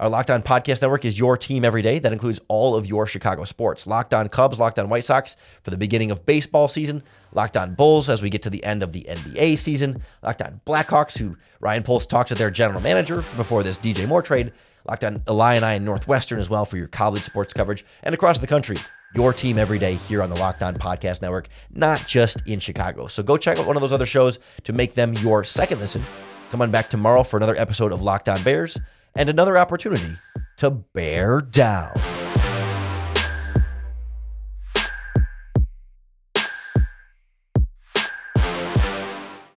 our 0.00 0.08
Locked 0.08 0.30
On 0.30 0.42
Podcast 0.42 0.80
Network 0.80 1.04
is 1.04 1.18
your 1.18 1.36
team 1.36 1.64
every 1.64 1.82
day. 1.82 1.98
That 1.98 2.12
includes 2.12 2.40
all 2.46 2.76
of 2.76 2.86
your 2.86 3.04
Chicago 3.04 3.42
sports. 3.44 3.84
Locked 3.84 4.14
On 4.14 4.28
Cubs, 4.28 4.58
Locked 4.58 4.78
On 4.78 4.88
White 4.88 5.04
Sox 5.04 5.34
for 5.62 5.70
the 5.70 5.76
beginning 5.76 6.12
of 6.12 6.24
baseball 6.24 6.68
season. 6.68 7.02
Locked 7.32 7.56
On 7.56 7.74
Bulls 7.74 8.08
as 8.08 8.22
we 8.22 8.30
get 8.30 8.42
to 8.42 8.50
the 8.50 8.62
end 8.62 8.84
of 8.84 8.92
the 8.92 9.06
NBA 9.08 9.58
season. 9.58 10.02
Locked 10.22 10.42
On 10.42 10.60
Blackhawks, 10.64 11.18
who 11.18 11.36
Ryan 11.58 11.82
Poles 11.82 12.06
talked 12.06 12.28
to 12.28 12.36
their 12.36 12.50
general 12.50 12.80
manager 12.80 13.16
before 13.36 13.64
this 13.64 13.76
DJ 13.76 14.06
Moore 14.06 14.22
trade. 14.22 14.52
Locked 14.86 15.02
On 15.02 15.20
Illini 15.26 15.66
and 15.66 15.84
Northwestern 15.84 16.38
as 16.38 16.48
well 16.48 16.64
for 16.64 16.76
your 16.76 16.88
college 16.88 17.22
sports 17.22 17.52
coverage. 17.52 17.84
And 18.04 18.14
across 18.14 18.38
the 18.38 18.46
country, 18.46 18.76
your 19.16 19.32
team 19.32 19.58
every 19.58 19.80
day 19.80 19.94
here 19.94 20.22
on 20.22 20.30
the 20.30 20.36
Locked 20.36 20.62
On 20.62 20.74
Podcast 20.74 21.22
Network, 21.22 21.48
not 21.70 22.06
just 22.06 22.40
in 22.46 22.60
Chicago. 22.60 23.08
So 23.08 23.24
go 23.24 23.36
check 23.36 23.58
out 23.58 23.66
one 23.66 23.76
of 23.76 23.82
those 23.82 23.92
other 23.92 24.06
shows 24.06 24.38
to 24.62 24.72
make 24.72 24.94
them 24.94 25.14
your 25.14 25.42
second 25.42 25.80
listen 25.80 26.02
Come 26.50 26.62
on 26.62 26.70
back 26.70 26.88
tomorrow 26.88 27.24
for 27.24 27.36
another 27.36 27.56
episode 27.56 27.92
of 27.92 28.00
Locked 28.00 28.28
On 28.28 28.42
Bears 28.42 28.78
and 29.18 29.28
another 29.28 29.58
opportunity 29.58 30.16
to 30.56 30.70
bear 30.70 31.40
down. 31.40 32.17